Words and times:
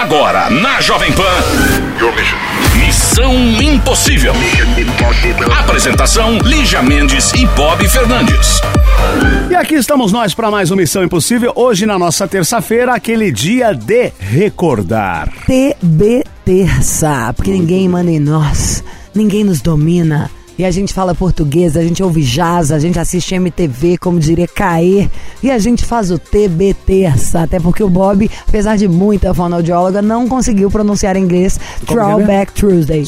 Agora, 0.00 0.48
na 0.48 0.80
Jovem 0.80 1.12
Pan. 1.12 1.22
Missão 2.74 3.34
Impossível. 3.60 4.32
Apresentação: 5.58 6.38
Lígia 6.38 6.82
Mendes 6.82 7.34
e 7.34 7.44
Bob 7.48 7.86
Fernandes. 7.86 8.62
E 9.50 9.54
aqui 9.54 9.74
estamos 9.74 10.10
nós 10.10 10.32
para 10.34 10.50
mais 10.50 10.70
uma 10.70 10.78
Missão 10.78 11.04
Impossível. 11.04 11.52
Hoje, 11.54 11.84
na 11.84 11.98
nossa 11.98 12.26
terça-feira, 12.26 12.94
aquele 12.94 13.30
dia 13.30 13.74
de 13.74 14.10
recordar. 14.18 15.28
TB 15.46 16.24
Terça, 16.46 17.34
porque 17.36 17.50
ninguém 17.50 17.86
manda 17.86 18.10
em 18.10 18.18
nós, 18.18 18.82
ninguém 19.14 19.44
nos 19.44 19.60
domina. 19.60 20.30
E 20.60 20.64
a 20.66 20.70
gente 20.70 20.92
fala 20.92 21.14
português, 21.14 21.74
a 21.74 21.82
gente 21.82 22.02
ouve 22.02 22.20
jazz, 22.20 22.70
a 22.70 22.78
gente 22.78 22.98
assiste 22.98 23.34
MTV, 23.34 23.96
como 23.96 24.20
diria 24.20 24.46
Caê, 24.46 25.08
e 25.42 25.50
a 25.50 25.58
gente 25.58 25.86
faz 25.86 26.10
o 26.10 26.18
TB 26.18 26.76
Terça, 26.84 27.40
até 27.44 27.58
porque 27.58 27.82
o 27.82 27.88
Bob, 27.88 28.30
apesar 28.46 28.76
de 28.76 28.86
muita 28.86 29.32
fonoaudióloga, 29.32 30.02
não 30.02 30.28
conseguiu 30.28 30.70
pronunciar 30.70 31.16
em 31.16 31.22
inglês 31.22 31.58
Throwback 31.86 32.52
Tuesday. 32.52 33.06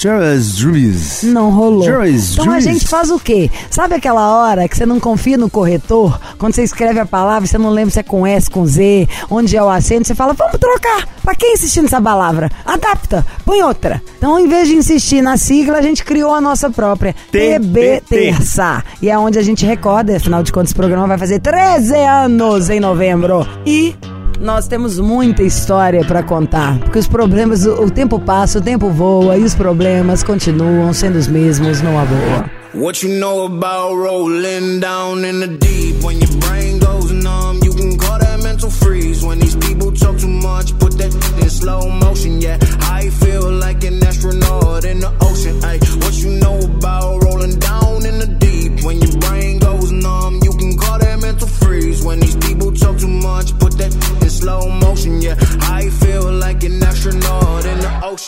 Não 1.25 1.51
rolou. 1.51 1.85
Então 2.33 2.51
a 2.51 2.59
gente 2.61 2.89
faz 2.89 3.11
o 3.11 3.19
quê? 3.19 3.51
Sabe 3.69 3.97
aquela 3.97 4.35
hora 4.35 4.67
que 4.67 4.75
você 4.75 4.87
não 4.87 4.99
confia 4.99 5.37
no 5.37 5.51
corretor? 5.51 6.19
Quando 6.39 6.55
você 6.55 6.63
escreve 6.63 7.01
a 7.01 7.05
palavra, 7.05 7.47
você 7.47 7.59
não 7.59 7.69
lembra 7.69 7.91
se 7.91 8.01
é 8.01 8.03
com 8.03 8.27
S, 8.27 8.49
com 8.49 8.65
Z, 8.65 9.07
onde 9.29 9.55
é 9.55 9.63
o 9.63 9.69
acento, 9.69 10.07
você 10.07 10.15
fala, 10.15 10.33
vamos 10.33 10.57
trocar. 10.59 11.07
Pra 11.23 11.35
quem 11.35 11.53
insistir 11.53 11.83
nessa 11.83 12.01
palavra? 12.01 12.51
Adapta, 12.65 13.25
põe 13.45 13.63
outra. 13.63 14.03
Então, 14.17 14.41
em 14.41 14.49
vez 14.49 14.69
de 14.69 14.75
insistir 14.75 15.21
na 15.21 15.37
sigla, 15.37 15.79
a 15.79 15.83
gente 15.83 16.03
criou 16.03 16.35
a 16.35 16.41
nossa 16.41 16.71
própria. 16.71 17.15
TB 17.43 18.03
Terça. 18.09 18.85
E 19.01 19.11
é 19.11 19.19
onde 19.19 19.39
a 19.39 19.43
gente 19.43 19.67
recorda, 19.67 20.17
afinal 20.17 20.43
de 20.43 20.53
contas, 20.53 20.69
esse 20.69 20.77
programa 20.77 21.09
vai 21.09 21.19
fazer 21.19 21.41
13 21.41 21.95
anos 21.97 22.71
em 22.71 22.79
novembro. 22.79 23.47
E 23.67 23.97
nós 24.41 24.67
temos 24.67 24.99
muita 24.99 25.43
história 25.43 26.05
para 26.05 26.23
contar, 26.23 26.79
porque 26.81 26.99
os 26.99 27.09
problemas, 27.09 27.67
o, 27.67 27.91
tempo 27.91 28.19
passa, 28.19 28.59
o 28.59 28.63
tempo 28.63 28.91
voa 28.91 29.37
e 29.37 29.43
os 29.43 29.55
problemas 29.55 30.23
continuam 30.23 30.93
sendo 30.93 31.17
os 31.17 31.27
mesmos 31.27 31.81
numa 31.81 32.05
boa. 32.05 32.51
What 32.75 33.07
you 33.07 33.21
know 33.21 33.45
about 33.45 33.95
rolling 33.95 34.81
down 34.81 35.25
in 35.27 35.41
the 35.41 35.47
deep 35.47 36.03
when 36.03 36.19
your 36.19 36.35
brain 36.41 36.79
goes 36.79 37.11
numb? 37.13 37.61
You 37.63 37.75
can 37.75 37.99
call 37.99 38.19
that 38.19 38.43
mental 38.43 38.71
freeze 38.71 39.23
when 39.23 39.39
these 39.39 39.57
people 39.57 39.93
talk 39.93 40.17
too 40.17 40.29
much. 40.29 40.73
Put 40.79 40.97
that 40.97 41.13
in 41.43 41.51
slow 41.51 41.87
motion, 41.89 42.41
yeah. 42.41 42.57
I 42.81 43.11
feel 43.11 43.51
like 43.53 43.85
an 43.85 44.03
astronaut 44.03 44.87
in 44.87 45.01
the 45.01 45.13
ocean. 45.21 45.63
Ay, 45.63 45.79
what 46.01 46.15
you 46.15 46.31
know 46.41 46.59
about 46.61 47.22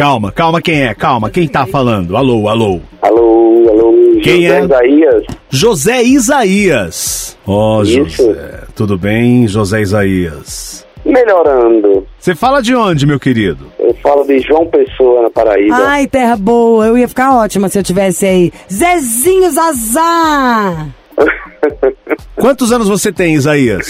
Calma, 0.00 0.32
calma, 0.32 0.62
quem 0.62 0.82
é? 0.86 0.94
Calma, 0.94 1.28
quem 1.28 1.46
tá 1.46 1.66
falando? 1.66 2.16
Alô, 2.16 2.48
alô. 2.48 2.80
Alô, 3.02 3.66
alô. 3.68 3.94
Quem 4.22 4.46
José 4.46 4.56
é? 4.56 4.64
Isaías. 4.64 5.24
José 5.50 6.02
Isaías. 6.02 7.38
Ó, 7.46 7.82
Isso. 7.82 8.24
José. 8.24 8.62
Tudo 8.74 8.96
bem, 8.96 9.46
José 9.46 9.82
Isaías? 9.82 10.86
Melhorando. 11.04 12.06
Você 12.18 12.34
fala 12.34 12.62
de 12.62 12.74
onde, 12.74 13.06
meu 13.06 13.20
querido? 13.20 13.66
Eu 13.78 13.92
falo 14.02 14.24
de 14.24 14.40
João 14.40 14.64
Pessoa, 14.68 15.20
na 15.20 15.30
Paraíba. 15.30 15.76
Ai, 15.76 16.06
terra 16.06 16.34
boa, 16.34 16.86
eu 16.86 16.96
ia 16.96 17.06
ficar 17.06 17.36
ótima 17.36 17.68
se 17.68 17.78
eu 17.78 17.82
tivesse 17.82 18.24
aí. 18.24 18.52
Zezinho 18.72 19.50
Zazá! 19.50 20.86
Quantos 22.40 22.72
anos 22.72 22.88
você 22.88 23.12
tem, 23.12 23.34
Isaías? 23.34 23.86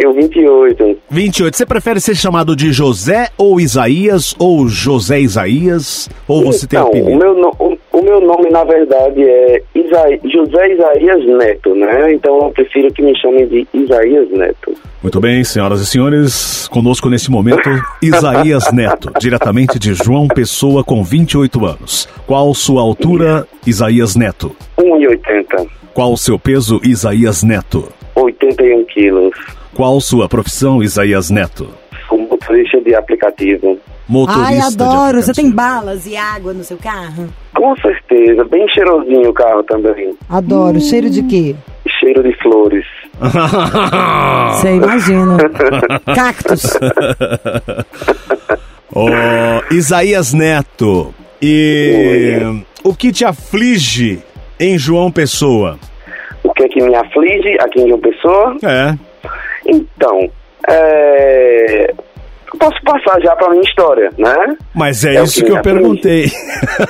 Tenho 0.00 0.14
28. 0.14 0.96
28. 1.10 1.56
Você 1.56 1.66
prefere 1.66 2.00
ser 2.00 2.16
chamado 2.16 2.56
de 2.56 2.72
José 2.72 3.28
ou 3.36 3.60
Isaías 3.60 4.34
ou 4.38 4.66
José 4.66 5.20
Isaías? 5.20 6.08
Ou 6.26 6.42
você 6.44 6.66
tem 6.66 6.78
então, 6.78 6.88
apelido? 6.88 7.10
o 7.10 7.16
meu, 7.18 7.34
no- 7.34 7.54
o, 7.58 7.76
o 7.98 8.02
meu 8.02 8.18
nome, 8.20 8.48
na 8.50 8.64
verdade, 8.64 9.22
é 9.22 9.62
Isa- 9.74 10.18
José 10.24 10.72
Isaías 10.72 11.26
Neto, 11.26 11.74
né? 11.74 12.14
Então 12.14 12.38
eu 12.44 12.50
prefiro 12.50 12.90
que 12.94 13.02
me 13.02 13.14
chamem 13.20 13.46
de 13.46 13.66
Isaías 13.74 14.30
Neto. 14.30 14.72
Muito 15.02 15.20
bem, 15.20 15.44
senhoras 15.44 15.80
e 15.82 15.86
senhores, 15.86 16.66
conosco 16.68 17.10
nesse 17.10 17.30
momento, 17.30 17.68
Isaías 18.02 18.72
Neto, 18.72 19.12
diretamente 19.20 19.78
de 19.78 19.92
João 19.92 20.28
Pessoa, 20.28 20.82
com 20.82 21.04
28 21.04 21.66
anos. 21.66 22.08
Qual 22.26 22.54
sua 22.54 22.80
altura, 22.80 23.46
Isaías 23.66 24.16
Neto? 24.16 24.56
1,80. 24.78 25.66
Qual 25.92 26.16
seu 26.16 26.38
peso, 26.38 26.80
Isaías 26.82 27.42
Neto? 27.42 27.92
81 28.14 28.84
quilos. 28.86 29.34
Qual 29.80 29.98
sua 29.98 30.28
profissão, 30.28 30.82
Isaías 30.82 31.30
Neto? 31.30 31.70
Motorista 32.12 32.78
de 32.82 32.94
aplicativo. 32.94 33.78
Motorista 34.06 34.46
Ai, 34.46 34.58
adoro. 34.58 35.22
Você 35.22 35.32
tem 35.32 35.50
balas 35.50 36.06
e 36.06 36.18
água 36.18 36.52
no 36.52 36.62
seu 36.62 36.76
carro? 36.76 37.30
Com 37.54 37.74
certeza. 37.76 38.44
Bem 38.44 38.68
cheirosinho 38.68 39.30
o 39.30 39.32
carro 39.32 39.62
também. 39.62 40.14
Adoro. 40.28 40.78
Cheiro 40.82 41.08
de 41.08 41.22
quê? 41.22 41.56
Cheiro 41.98 42.22
de 42.22 42.30
flores. 42.42 42.84
Você 44.52 44.74
imagina. 44.74 45.38
Cactos. 46.14 46.76
Ó, 48.94 49.08
Isaías 49.70 50.34
Neto, 50.34 51.14
e 51.40 52.38
o 52.84 52.94
que 52.94 53.12
te 53.12 53.24
aflige 53.24 54.22
em 54.60 54.76
João 54.76 55.10
Pessoa? 55.10 55.78
O 56.44 56.52
que 56.52 56.64
é 56.64 56.68
que 56.68 56.82
me 56.82 56.94
aflige 56.94 57.56
aqui 57.62 57.80
em 57.80 57.88
João 57.88 58.00
Pessoa? 58.00 58.56
É. 58.62 59.09
Então, 59.66 60.30
é... 60.68 61.90
eu 61.90 62.58
posso 62.58 62.82
passar 62.84 63.20
já 63.20 63.34
para 63.36 63.50
minha 63.50 63.62
história, 63.62 64.10
né? 64.18 64.56
Mas 64.74 65.04
é, 65.04 65.16
É 65.16 65.22
isso 65.22 65.44
que 65.44 65.52
eu 65.52 65.62
perguntei. 65.62 66.24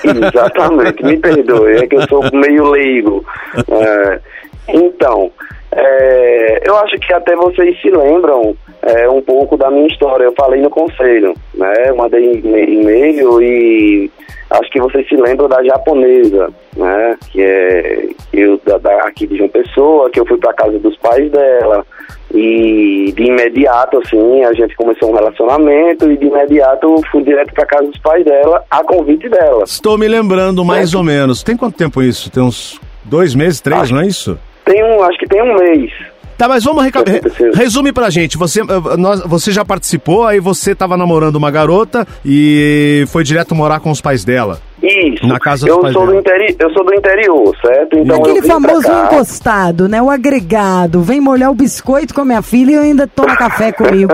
Exatamente, 0.05 1.05
me 1.05 1.17
perdoe, 1.19 1.76
é 1.76 1.87
que 1.87 1.96
eu 1.96 2.08
sou 2.08 2.22
meio 2.32 2.70
leigo. 2.70 3.25
É, 3.69 4.20
então, 4.69 5.31
É, 5.72 6.69
eu 6.69 6.76
acho 6.78 6.96
que 6.99 7.12
até 7.12 7.37
vocês 7.37 7.81
se 7.81 7.90
lembram 7.90 8.56
é, 8.82 9.09
um 9.09 9.21
pouco 9.21 9.56
da 9.56 9.71
minha 9.71 9.87
história. 9.87 10.25
Eu 10.25 10.35
falei 10.37 10.61
no 10.61 10.71
conselho, 10.71 11.35
né? 11.55 11.93
Mandei 11.97 12.41
e-mail 12.43 13.43
e 13.43 14.11
acho 14.50 14.71
que 14.71 14.81
vocês 14.81 15.09
se 15.09 15.17
lembram 15.17 15.49
da 15.49 15.62
japonesa, 15.62 16.50
né? 16.77 17.17
Que 17.31 17.43
é 17.43 18.09
eu, 18.32 18.61
da, 18.65 18.79
da, 18.79 18.97
aqui 19.00 19.27
de 19.27 19.37
João 19.37 19.49
Pessoa, 19.49 20.11
que 20.11 20.21
eu 20.21 20.27
fui 20.27 20.38
para 20.38 20.53
casa 20.53 20.79
dos 20.79 20.97
pais 20.97 21.31
dela. 21.31 21.85
E 22.32 23.12
de 23.17 23.25
imediato, 23.25 23.99
assim, 23.99 24.44
a 24.44 24.53
gente 24.53 24.77
começou 24.77 25.11
um 25.11 25.15
relacionamento 25.15 26.11
e 26.11 26.17
de 26.17 26.26
imediato 26.26 26.87
eu 26.87 27.03
fui 27.11 27.25
direto 27.25 27.53
para 27.53 27.67
casa 27.67 27.88
dos 27.88 27.99
pais 27.99 28.25
dela, 28.25 28.65
a 28.71 28.85
convite 28.85 29.29
dela. 29.29 29.65
Estou 29.65 29.99
me 29.99 30.06
lembrando 30.06 30.65
mais 30.65 30.94
é. 30.94 30.97
ou 30.97 31.03
menos. 31.03 31.43
Tem 31.43 31.56
quanto 31.56 31.76
tempo 31.76 32.00
isso? 32.00 32.31
Tem 32.31 32.41
uns 32.41 32.81
dois 33.05 33.35
meses, 33.35 33.61
três, 33.61 33.81
acho, 33.81 33.94
não 33.94 34.03
é 34.03 34.06
isso? 34.06 34.38
Tem 34.65 34.83
um, 34.85 35.03
acho 35.03 35.19
que 35.19 35.26
tem 35.26 35.43
um 35.43 35.56
mês. 35.56 35.91
Tá, 36.40 36.48
mas 36.48 36.64
vamos 36.64 36.82
reca... 36.82 37.04
resume 37.52 37.92
pra 37.92 38.08
gente. 38.08 38.38
Você, 38.38 38.62
eh, 38.62 38.96
nós, 38.96 39.20
você 39.26 39.52
já 39.52 39.62
participou, 39.62 40.25
aí 40.25 40.40
você 40.40 40.75
tava 40.75 40.96
namorando 40.96 41.37
uma 41.37 41.50
garota 41.50 42.08
e 42.25 43.04
foi 43.08 43.22
direto 43.22 43.54
morar 43.54 43.78
com 43.78 43.90
os 43.90 44.00
pais 44.00 44.25
dela. 44.25 44.58
Isso. 44.82 45.26
Na 45.26 45.38
casa 45.38 45.69
eu 45.69 45.81
pais 45.81 45.92
sou 45.92 46.06
dela. 46.06 46.14
do 46.14 46.19
interi... 46.19 46.56
Eu 46.58 46.70
sou 46.70 46.82
do 46.82 46.94
interior, 46.94 47.54
certo? 47.60 47.98
Então 47.98 48.16
Aquele 48.16 48.40
famoso 48.40 48.88
encostado, 48.90 49.87
né? 49.87 50.00
O 50.00 50.08
agregado. 50.08 51.02
Vem 51.02 51.20
molhar 51.20 51.50
o 51.50 51.54
biscoito 51.54 52.14
com 52.14 52.22
a 52.22 52.25
minha 52.25 52.40
filha 52.40 52.70
e 52.70 52.75
eu 52.75 52.82
ainda 52.84 53.06
toma 53.06 53.37
café 53.37 53.70
comigo. 53.70 54.10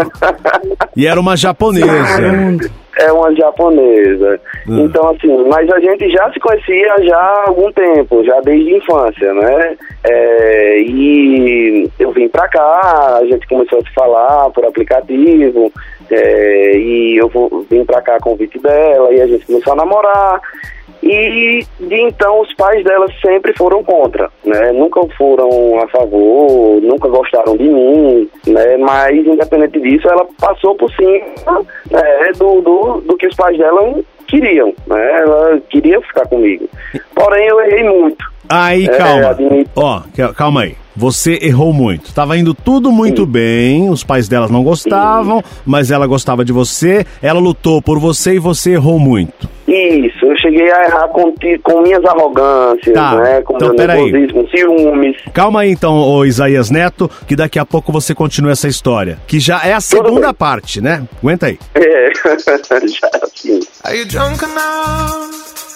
e 0.97 1.07
era 1.07 1.21
uma 1.21 1.37
japonesa. 1.37 2.73
É 2.99 3.13
uma 3.13 3.35
japonesa. 3.35 4.41
Hum. 4.69 4.85
Então, 4.85 5.11
assim, 5.11 5.49
mas 5.49 5.71
a 5.71 5.81
gente 5.81 6.09
já 6.11 6.33
se 6.33 6.41
conhecia 6.41 6.95
já 7.03 7.17
há 7.17 7.45
algum 7.49 7.71
tempo, 7.73 8.25
já 8.25 8.41
desde 8.41 8.75
a 8.75 8.79
infância, 8.79 9.35
né? 9.35 9.77
É, 10.05 10.81
e 10.81 11.91
eu 11.99 12.11
vim 12.13 12.29
pra 12.29 12.49
cá, 12.49 13.19
a 13.21 13.27
gente 13.27 13.47
começou 13.47 13.79
a 13.79 13.83
se 13.83 13.93
falar 13.93 14.51
por 14.51 14.65
aplicativo, 14.65 15.73
é, 16.11 16.77
e 16.77 17.17
eu 17.17 17.31
vim 17.69 17.85
pra 17.85 18.01
cá 18.01 18.17
a 18.17 18.21
convite 18.21 18.59
dela, 18.59 19.13
e 19.13 19.21
a 19.21 19.27
gente 19.27 19.47
começou 19.47 19.73
a 19.73 19.77
namorar. 19.77 20.41
E 21.03 21.65
de 21.79 22.01
então 22.01 22.41
os 22.41 22.53
pais 22.55 22.83
dela 22.85 23.07
sempre 23.25 23.53
foram 23.57 23.83
contra, 23.85 24.31
né? 24.45 24.73
Nunca 24.73 25.01
foram 25.17 25.81
a 25.81 25.89
favor, 25.89 26.81
nunca 26.83 27.09
gostaram 27.09 27.57
de 27.57 27.65
mim, 27.65 28.29
né? 28.47 28.77
Mas 28.79 29.27
independente 29.27 29.81
disso, 29.81 30.09
ela 30.09 30.27
passou 30.41 30.75
por 30.75 30.91
cima 30.93 31.21
né, 31.91 32.33
do, 32.37 32.61
do, 32.61 33.01
do 33.03 33.17
que 33.17 33.27
os 33.27 33.37
pais 33.37 33.57
dela 33.59 33.95
queriam, 34.27 34.75
né? 34.87 35.21
Ela 35.21 35.61
queria 35.71 36.01
ficar 36.01 36.27
comigo. 36.29 36.69
Porém, 37.15 37.47
eu 37.47 37.61
errei 37.61 37.85
muito. 37.85 38.36
Aí, 38.49 38.89
calma. 38.89 39.37
É, 39.39 39.65
Ó, 39.75 40.03
calma 40.35 40.63
aí. 40.63 40.77
Você 40.97 41.39
errou 41.43 41.75
muito. 41.75 42.15
Tava 42.15 42.39
indo 42.39 42.55
tudo 42.55 42.91
muito 42.91 43.25
Sim. 43.25 43.31
bem, 43.31 43.91
os 43.91 44.03
pais 44.03 44.29
dela 44.29 44.49
não 44.49 44.65
gostavam, 44.65 45.39
Sim. 45.39 45.61
mas 45.67 45.91
ela 45.91 46.07
gostava 46.07 46.43
de 46.43 46.53
você, 46.53 47.05
ela 47.21 47.39
lutou 47.39 47.83
por 47.83 47.99
você 47.99 48.37
e 48.37 48.39
você 48.39 48.73
errou 48.73 48.99
muito. 48.99 49.47
Isso, 49.69 50.25
eu 50.25 50.39
cheguei 50.39 50.73
a 50.73 50.85
errar 50.85 51.09
com, 51.09 51.35
com 51.63 51.83
minhas 51.83 52.03
arrogâncias, 52.05 52.95
tá. 52.95 53.17
né? 53.17 53.43
Com 53.43 53.57
então, 53.57 53.75
meu 53.75 53.87
nervosismo, 53.87 54.49
ciúmes. 54.49 55.17
Calma 55.35 55.63
aí 55.63 55.71
então, 55.71 55.99
ô 55.99 56.25
Isaías 56.25 56.71
Neto, 56.71 57.11
que 57.27 57.37
daqui 57.37 57.59
a 57.59 57.67
pouco 57.67 57.93
você 57.93 58.15
continua 58.15 58.53
essa 58.53 58.69
história. 58.69 59.19
Que 59.27 59.39
já 59.39 59.67
é 59.67 59.75
a 59.75 59.81
segunda 59.81 60.33
parte, 60.33 60.81
né? 60.81 61.03
Aguenta 61.21 61.47
aí. 61.47 61.59
É, 61.75 62.11
já 62.15 63.11
sim. 63.35 63.61
Are 63.85 63.99
you 63.99 64.07
drunk 64.07 64.43
enough? 64.45 65.76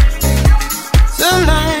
the 1.21 1.45
line. 1.45 1.80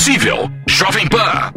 Missão 0.00 0.14
Impossível. 0.14 0.50
Jovem 0.66 1.06
Pan. 1.08 1.52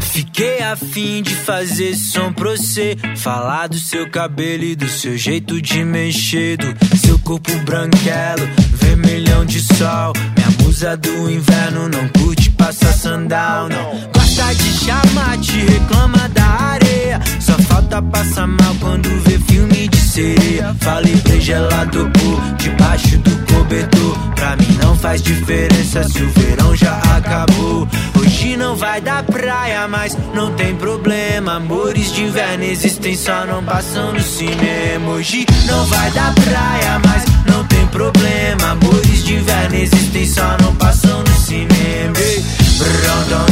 Fiquei 0.00 0.62
a 0.62 0.74
fim 0.74 1.22
de 1.22 1.34
fazer 1.34 1.94
som 1.94 2.32
pra 2.32 2.50
você. 2.50 2.96
Falar 3.16 3.68
do 3.68 3.78
seu 3.78 4.08
cabelo 4.10 4.64
e 4.64 4.74
do 4.74 4.88
seu 4.88 5.18
jeito 5.18 5.60
de 5.60 5.84
mexer. 5.84 6.56
Do 6.56 6.96
seu 6.96 7.18
corpo 7.18 7.52
branquelo, 7.64 8.48
vermelhão 8.72 9.44
de 9.44 9.60
sol. 9.60 10.12
Minha 10.36 10.50
musa 10.62 10.96
do 10.96 11.30
inverno 11.30 11.88
não 11.88 12.08
curte 12.08 12.50
passar 12.50 12.92
sandal, 12.92 13.68
não. 13.68 13.90
Gosta 14.12 14.54
de 14.54 14.72
chamar, 14.84 15.38
te 15.38 15.58
reclama 15.58 16.28
da 16.30 16.46
areia. 16.46 17.20
Só 17.38 17.52
falta 17.64 18.00
passar 18.00 18.46
mal 18.46 18.74
quando 18.80 19.08
vê 19.24 19.38
filme 19.52 19.83
sereia. 20.14 20.74
Falei 20.80 21.16
pra 21.16 21.36
gelado 21.40 22.08
por 22.10 22.40
debaixo 22.56 23.18
do 23.18 23.52
cobertor. 23.52 24.16
Pra 24.36 24.56
mim 24.56 24.78
não 24.80 24.96
faz 24.96 25.20
diferença 25.20 26.04
se 26.04 26.22
o 26.22 26.30
verão 26.30 26.76
já 26.76 26.96
acabou. 27.16 27.88
Hoje 28.16 28.56
não 28.56 28.76
vai 28.76 29.00
dar 29.00 29.24
praia, 29.24 29.88
mas 29.88 30.16
não 30.32 30.52
tem 30.54 30.76
problema. 30.76 31.56
Amores 31.56 32.12
de 32.12 32.22
inverno 32.22 32.62
existem, 32.62 33.16
só 33.16 33.44
não 33.44 33.64
passam 33.64 34.12
no 34.12 34.20
cinema. 34.20 35.10
Hoje 35.10 35.46
não 35.66 35.84
vai 35.86 36.10
dar 36.12 36.32
praia, 36.34 37.00
mas 37.04 37.24
não 37.52 37.64
tem 37.64 37.84
problema. 37.88 38.70
Amores 38.70 39.24
de 39.24 39.34
inverno 39.34 39.74
existem, 39.74 40.26
só 40.26 40.56
não 40.62 40.74
passam 40.76 41.20
no 41.20 41.34
cinema. 41.34 42.16
Hey. 42.16 42.44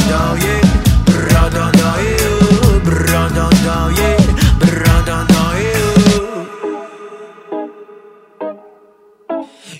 Yeah. 0.08 2.02
Yeah. 2.02 2.31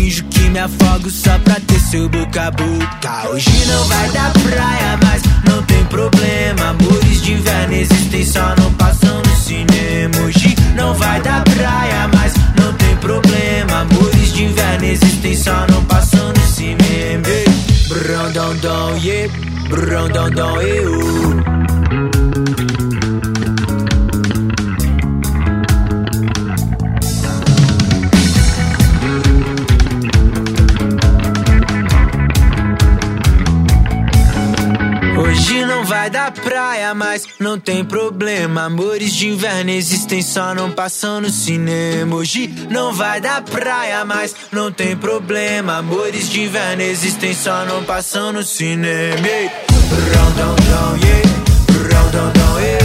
Finjo 0.00 0.24
que 0.30 0.48
me 0.48 0.58
afogo 0.58 1.10
só 1.10 1.38
pra 1.40 1.56
ter 1.60 1.78
seu 1.78 2.08
boca 2.08 2.46
a 2.46 2.50
boca. 2.50 3.28
Hoje 3.28 3.66
não 3.66 3.84
vai 3.84 4.10
dar 4.12 4.32
praia, 4.32 4.98
mas 5.04 5.22
não 5.44 5.62
tem 5.64 5.84
problema. 5.84 6.70
Amores 6.70 7.20
de 7.20 7.34
inverno 7.34 7.74
existem, 7.74 8.24
só 8.24 8.54
não 8.58 8.72
passam 8.74 9.18
no 9.18 9.36
cinema. 9.36 10.16
Hoje 10.24 10.56
não 10.74 10.94
vai 10.94 11.20
dar 11.20 11.44
praia, 11.44 12.08
mas 12.14 12.32
não 12.58 12.72
tem 12.78 12.96
problema. 12.96 13.80
Amores 13.82 14.32
de 14.32 14.44
inverno 14.44 14.86
existem, 14.86 15.36
só 15.36 15.66
não 15.70 15.84
passam 15.84 16.32
no 16.32 16.46
cinema. 16.46 17.22
Brão, 17.88 18.32
dão, 18.32 18.56
dão, 18.56 18.96
yeah. 18.96 19.30
Brão, 19.68 20.08
dão, 20.08 20.30
dão, 20.30 20.62
eu. 20.62 21.59
Vai 35.90 36.08
dar 36.08 36.30
praia, 36.30 36.94
mas 36.94 37.26
não 37.40 37.58
tem 37.58 37.84
problema. 37.84 38.62
Amores 38.66 39.12
de 39.12 39.26
inverno 39.26 39.70
existem, 39.70 40.22
só 40.22 40.54
não 40.54 40.70
passam 40.70 41.20
no 41.20 41.30
cinema. 41.30 42.14
Hoje 42.14 42.46
não 42.70 42.92
vai 42.92 43.20
dar 43.20 43.42
praia, 43.42 44.04
mas 44.04 44.36
não 44.52 44.70
tem 44.70 44.96
problema. 44.96 45.78
Amores 45.78 46.28
de 46.28 46.42
inverno 46.42 46.82
existem, 46.82 47.34
só 47.34 47.64
não 47.64 47.82
passam 47.82 48.32
no 48.32 48.44
cinema. 48.44 49.26
Ei. 49.26 49.50
Brão, 49.88 50.30
dão, 50.36 50.54
dão, 50.54 50.96
yeah. 50.96 51.28
Brão, 51.72 52.10
dão, 52.12 52.32
dão, 52.34 52.60
eu. 52.60 52.79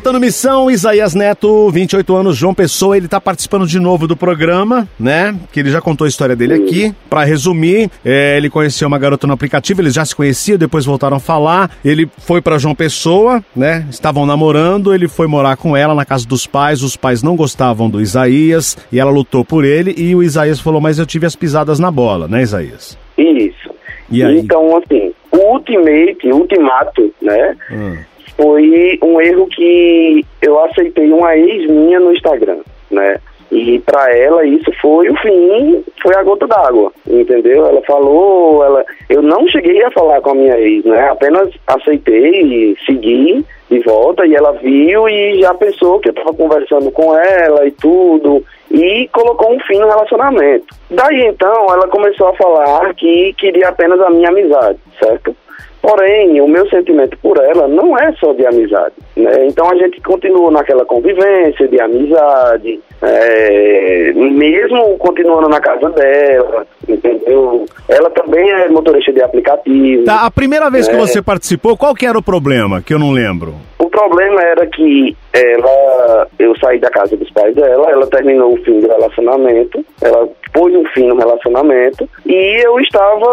Volta 0.00 0.12
no 0.12 0.20
Missão, 0.20 0.70
Isaías 0.70 1.14
Neto, 1.14 1.68
28 1.68 2.16
anos, 2.16 2.34
João 2.34 2.54
Pessoa, 2.54 2.96
ele 2.96 3.06
tá 3.06 3.20
participando 3.20 3.66
de 3.66 3.78
novo 3.78 4.08
do 4.08 4.16
programa, 4.16 4.88
né? 4.98 5.36
Que 5.52 5.60
ele 5.60 5.68
já 5.68 5.78
contou 5.78 6.06
a 6.06 6.08
história 6.08 6.34
dele 6.34 6.54
aqui. 6.54 6.94
Pra 7.10 7.22
resumir, 7.22 7.90
é, 8.02 8.34
ele 8.38 8.48
conheceu 8.48 8.88
uma 8.88 8.98
garota 8.98 9.26
no 9.26 9.34
aplicativo, 9.34 9.82
eles 9.82 9.92
já 9.92 10.02
se 10.02 10.16
conheciam, 10.16 10.56
depois 10.56 10.86
voltaram 10.86 11.18
a 11.18 11.20
falar. 11.20 11.70
Ele 11.84 12.08
foi 12.16 12.40
pra 12.40 12.56
João 12.56 12.74
Pessoa, 12.74 13.44
né? 13.54 13.86
Estavam 13.90 14.24
namorando, 14.24 14.94
ele 14.94 15.06
foi 15.06 15.26
morar 15.26 15.58
com 15.58 15.76
ela 15.76 15.94
na 15.94 16.06
casa 16.06 16.26
dos 16.26 16.46
pais, 16.46 16.82
os 16.82 16.96
pais 16.96 17.22
não 17.22 17.36
gostavam 17.36 17.90
do 17.90 18.00
Isaías 18.00 18.78
e 18.90 18.98
ela 18.98 19.10
lutou 19.10 19.44
por 19.44 19.66
ele 19.66 19.94
e 19.98 20.14
o 20.14 20.22
Isaías 20.22 20.60
falou: 20.60 20.80
Mas 20.80 20.98
eu 20.98 21.04
tive 21.04 21.26
as 21.26 21.36
pisadas 21.36 21.78
na 21.78 21.90
bola, 21.90 22.26
né, 22.26 22.40
Isaías? 22.40 22.96
Isso. 23.18 23.68
E 24.10 24.24
aí? 24.24 24.38
Então, 24.38 24.76
assim, 24.78 25.12
o 25.30 25.36
ultimate, 25.52 26.32
ultimato, 26.32 27.12
né? 27.20 27.54
Hum. 27.70 27.98
Foi 28.40 28.98
um 29.02 29.20
erro 29.20 29.46
que 29.48 30.24
eu 30.40 30.58
aceitei 30.64 31.12
uma 31.12 31.36
ex 31.36 31.68
minha 31.68 32.00
no 32.00 32.12
Instagram, 32.12 32.60
né? 32.90 33.18
E 33.52 33.80
pra 33.80 34.16
ela 34.16 34.44
isso 34.44 34.70
foi 34.80 35.10
o 35.10 35.16
fim, 35.16 35.84
foi 36.00 36.14
a 36.14 36.22
gota 36.22 36.46
d'água, 36.46 36.92
entendeu? 37.06 37.66
Ela 37.66 37.82
falou, 37.82 38.64
ela, 38.64 38.84
eu 39.08 39.20
não 39.20 39.46
cheguei 39.48 39.82
a 39.82 39.90
falar 39.90 40.20
com 40.20 40.30
a 40.30 40.34
minha 40.34 40.58
ex, 40.58 40.84
né? 40.84 41.10
Apenas 41.10 41.50
aceitei 41.66 42.42
e 42.42 42.76
segui 42.86 43.44
de 43.68 43.80
volta 43.80 44.24
e 44.24 44.34
ela 44.34 44.52
viu 44.52 45.08
e 45.08 45.40
já 45.40 45.52
pensou 45.54 45.98
que 45.98 46.08
eu 46.08 46.14
tava 46.14 46.32
conversando 46.32 46.90
com 46.92 47.14
ela 47.16 47.66
e 47.66 47.72
tudo 47.72 48.42
e 48.70 49.08
colocou 49.12 49.52
um 49.52 49.60
fim 49.60 49.78
no 49.78 49.88
relacionamento. 49.88 50.66
Daí 50.90 51.26
então 51.26 51.66
ela 51.72 51.88
começou 51.88 52.28
a 52.28 52.36
falar 52.36 52.94
que 52.94 53.34
queria 53.34 53.68
apenas 53.68 54.00
a 54.00 54.10
minha 54.10 54.28
amizade, 54.28 54.78
certo? 54.98 55.34
Porém, 55.82 56.40
o 56.40 56.46
meu 56.48 56.68
sentimento 56.68 57.16
por 57.22 57.38
ela 57.38 57.66
não 57.66 57.96
é 57.98 58.12
só 58.20 58.32
de 58.34 58.46
amizade, 58.46 58.94
né? 59.16 59.46
Então 59.46 59.70
a 59.70 59.74
gente 59.76 60.00
continua 60.02 60.50
naquela 60.50 60.84
convivência 60.84 61.66
de 61.68 61.80
amizade, 61.80 62.78
é, 63.02 64.12
mesmo 64.14 64.98
continuando 64.98 65.48
na 65.48 65.58
casa 65.60 65.88
dela, 65.90 66.66
entendeu? 66.88 67.64
Ela 67.88 68.10
também 68.10 68.50
é 68.50 68.68
motorista 68.68 69.10
de 69.12 69.22
aplicativo. 69.22 70.04
Tá, 70.04 70.26
a 70.26 70.30
primeira 70.30 70.68
vez 70.70 70.86
que 70.86 70.94
É. 70.94 70.98
você 70.98 71.22
participou, 71.22 71.76
qual 71.76 71.94
que 71.94 72.04
era 72.04 72.18
o 72.18 72.22
problema? 72.22 72.82
Que 72.82 72.92
eu 72.92 72.98
não 72.98 73.10
lembro. 73.12 73.54
O 74.00 74.08
problema 74.08 74.40
era 74.42 74.66
que 74.66 75.14
ela, 75.30 76.26
eu 76.38 76.56
saí 76.58 76.78
da 76.80 76.88
casa 76.88 77.14
dos 77.18 77.30
pais 77.32 77.54
dela, 77.54 77.86
ela 77.90 78.06
terminou 78.06 78.54
o 78.54 78.64
fim 78.64 78.80
do 78.80 78.88
relacionamento, 78.88 79.84
ela 80.00 80.26
pôs 80.54 80.74
um 80.74 80.84
fim 80.86 81.06
no 81.06 81.16
relacionamento 81.18 82.08
e 82.24 82.64
eu 82.64 82.80
estava 82.80 83.26